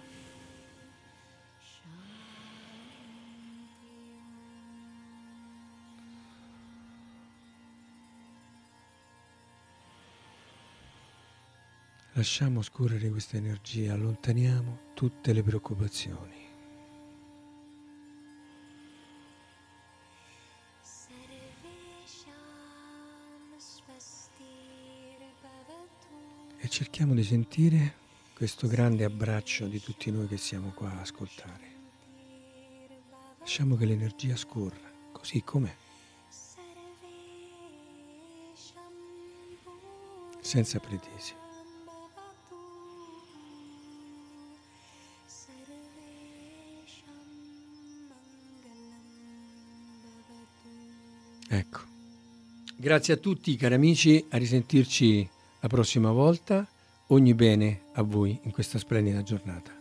[12.14, 16.47] Lasciamo scorrere questa energia, allontaniamo tutte le preoccupazioni.
[26.68, 27.94] E cerchiamo di sentire
[28.34, 31.66] questo grande abbraccio di tutti noi che siamo qua a ascoltare.
[33.40, 35.74] Lasciamo che l'energia scorra, così com'è.
[40.42, 41.36] Senza pretese.
[51.48, 51.80] Ecco.
[52.76, 55.36] Grazie a tutti cari amici, a risentirci
[55.68, 56.66] prossima volta.
[57.08, 59.77] Ogni bene a voi in questa splendida giornata.